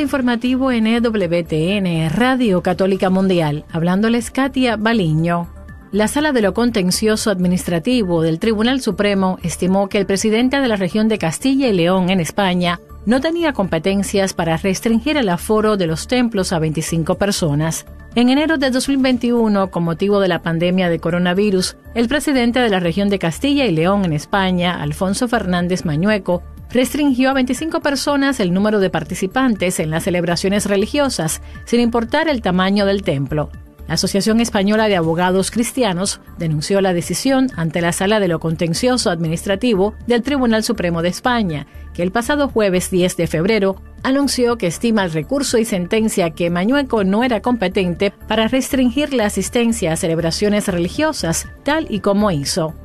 Informativo 0.00 0.72
en 0.72 0.86
EWTN, 0.86 2.10
Radio 2.10 2.62
Católica 2.62 3.10
Mundial. 3.10 3.64
Hablándoles 3.70 4.30
Katia 4.30 4.76
Baliño. 4.76 5.48
La 5.92 6.08
Sala 6.08 6.32
de 6.32 6.40
lo 6.40 6.54
Contencioso 6.54 7.30
Administrativo 7.30 8.22
del 8.22 8.38
Tribunal 8.38 8.80
Supremo 8.80 9.38
estimó 9.42 9.88
que 9.88 9.98
el 9.98 10.06
presidente 10.06 10.60
de 10.60 10.68
la 10.68 10.76
región 10.76 11.08
de 11.08 11.18
Castilla 11.18 11.68
y 11.68 11.72
León 11.72 12.10
en 12.10 12.20
España 12.20 12.80
no 13.06 13.20
tenía 13.20 13.52
competencias 13.52 14.34
para 14.34 14.56
restringir 14.56 15.16
el 15.16 15.28
aforo 15.28 15.76
de 15.76 15.86
los 15.86 16.06
templos 16.06 16.52
a 16.52 16.58
25 16.58 17.16
personas. 17.16 17.86
En 18.14 18.28
enero 18.28 18.58
de 18.58 18.70
2021, 18.70 19.70
con 19.70 19.84
motivo 19.84 20.20
de 20.20 20.28
la 20.28 20.42
pandemia 20.42 20.88
de 20.88 20.98
coronavirus, 20.98 21.76
el 21.94 22.08
presidente 22.08 22.60
de 22.60 22.70
la 22.70 22.80
región 22.80 23.08
de 23.08 23.18
Castilla 23.18 23.66
y 23.66 23.72
León 23.72 24.04
en 24.04 24.12
España, 24.12 24.80
Alfonso 24.80 25.28
Fernández 25.28 25.84
Mañueco, 25.84 26.42
restringió 26.72 27.30
a 27.30 27.34
25 27.34 27.80
personas 27.80 28.40
el 28.40 28.52
número 28.52 28.78
de 28.80 28.90
participantes 28.90 29.80
en 29.80 29.90
las 29.90 30.04
celebraciones 30.04 30.66
religiosas, 30.66 31.42
sin 31.64 31.80
importar 31.80 32.28
el 32.28 32.42
tamaño 32.42 32.86
del 32.86 33.02
templo. 33.02 33.50
La 33.90 33.94
Asociación 33.94 34.40
Española 34.40 34.86
de 34.86 34.94
Abogados 34.94 35.50
Cristianos 35.50 36.20
denunció 36.38 36.80
la 36.80 36.92
decisión 36.92 37.48
ante 37.56 37.80
la 37.80 37.90
Sala 37.90 38.20
de 38.20 38.28
lo 38.28 38.38
Contencioso 38.38 39.10
Administrativo 39.10 39.94
del 40.06 40.22
Tribunal 40.22 40.62
Supremo 40.62 41.02
de 41.02 41.08
España, 41.08 41.66
que 41.92 42.04
el 42.04 42.12
pasado 42.12 42.48
jueves 42.48 42.92
10 42.92 43.16
de 43.16 43.26
febrero 43.26 43.82
anunció 44.04 44.58
que 44.58 44.68
estima 44.68 45.02
el 45.02 45.10
recurso 45.10 45.58
y 45.58 45.64
sentencia 45.64 46.30
que 46.30 46.50
Mañueco 46.50 47.02
no 47.02 47.24
era 47.24 47.42
competente 47.42 48.12
para 48.28 48.46
restringir 48.46 49.12
la 49.12 49.26
asistencia 49.26 49.92
a 49.92 49.96
celebraciones 49.96 50.68
religiosas, 50.68 51.48
tal 51.64 51.88
y 51.90 51.98
como 51.98 52.30
hizo. 52.30 52.76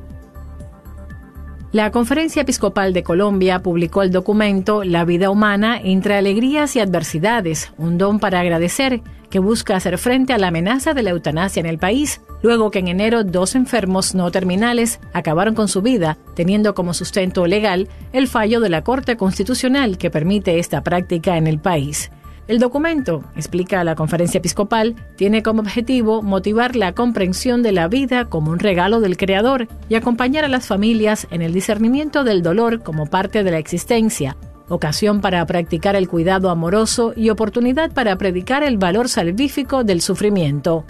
La 1.76 1.90
Conferencia 1.90 2.40
Episcopal 2.40 2.94
de 2.94 3.02
Colombia 3.02 3.58
publicó 3.58 4.02
el 4.02 4.10
documento 4.10 4.82
La 4.82 5.04
vida 5.04 5.28
humana 5.28 5.78
entre 5.78 6.14
alegrías 6.14 6.74
y 6.74 6.80
adversidades, 6.80 7.70
un 7.76 7.98
don 7.98 8.18
para 8.18 8.40
agradecer, 8.40 9.02
que 9.28 9.40
busca 9.40 9.76
hacer 9.76 9.98
frente 9.98 10.32
a 10.32 10.38
la 10.38 10.48
amenaza 10.48 10.94
de 10.94 11.02
la 11.02 11.10
eutanasia 11.10 11.60
en 11.60 11.66
el 11.66 11.76
país, 11.76 12.22
luego 12.42 12.70
que 12.70 12.78
en 12.78 12.88
enero 12.88 13.24
dos 13.24 13.54
enfermos 13.54 14.14
no 14.14 14.30
terminales 14.30 15.00
acabaron 15.12 15.54
con 15.54 15.68
su 15.68 15.82
vida, 15.82 16.16
teniendo 16.34 16.74
como 16.74 16.94
sustento 16.94 17.46
legal 17.46 17.88
el 18.14 18.26
fallo 18.26 18.60
de 18.60 18.70
la 18.70 18.82
Corte 18.82 19.18
Constitucional 19.18 19.98
que 19.98 20.10
permite 20.10 20.58
esta 20.58 20.82
práctica 20.82 21.36
en 21.36 21.46
el 21.46 21.58
país. 21.58 22.10
El 22.48 22.60
documento, 22.60 23.24
explica 23.34 23.82
la 23.82 23.96
conferencia 23.96 24.38
episcopal, 24.38 24.94
tiene 25.16 25.42
como 25.42 25.62
objetivo 25.62 26.22
motivar 26.22 26.76
la 26.76 26.92
comprensión 26.92 27.62
de 27.64 27.72
la 27.72 27.88
vida 27.88 28.26
como 28.26 28.52
un 28.52 28.60
regalo 28.60 29.00
del 29.00 29.16
Creador 29.16 29.66
y 29.88 29.96
acompañar 29.96 30.44
a 30.44 30.48
las 30.48 30.66
familias 30.66 31.26
en 31.32 31.42
el 31.42 31.52
discernimiento 31.52 32.22
del 32.22 32.42
dolor 32.42 32.84
como 32.84 33.06
parte 33.06 33.42
de 33.42 33.50
la 33.50 33.58
existencia, 33.58 34.36
ocasión 34.68 35.20
para 35.20 35.44
practicar 35.44 35.96
el 35.96 36.08
cuidado 36.08 36.48
amoroso 36.48 37.12
y 37.16 37.30
oportunidad 37.30 37.92
para 37.92 38.16
predicar 38.16 38.62
el 38.62 38.78
valor 38.78 39.08
salvífico 39.08 39.82
del 39.82 40.00
sufrimiento. 40.00 40.84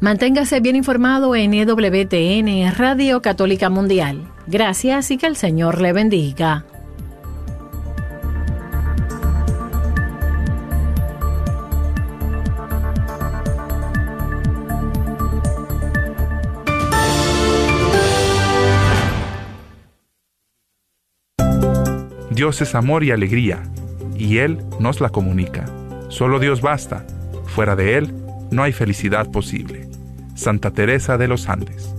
Manténgase 0.00 0.58
bien 0.58 0.74
informado 0.74 1.36
en 1.36 1.54
EWTN, 1.54 2.74
Radio 2.74 3.22
Católica 3.22 3.70
Mundial. 3.70 4.26
Gracias 4.48 5.12
y 5.12 5.18
que 5.18 5.28
el 5.28 5.36
Señor 5.36 5.80
le 5.80 5.92
bendiga. 5.92 6.64
Dios 22.42 22.60
es 22.60 22.74
amor 22.74 23.04
y 23.04 23.12
alegría, 23.12 23.62
y 24.18 24.38
Él 24.38 24.58
nos 24.80 25.00
la 25.00 25.10
comunica. 25.10 25.64
Solo 26.08 26.40
Dios 26.40 26.60
basta. 26.60 27.06
Fuera 27.46 27.76
de 27.76 27.96
Él 27.96 28.12
no 28.50 28.64
hay 28.64 28.72
felicidad 28.72 29.30
posible. 29.30 29.88
Santa 30.34 30.72
Teresa 30.72 31.16
de 31.18 31.28
los 31.28 31.48
Andes. 31.48 31.94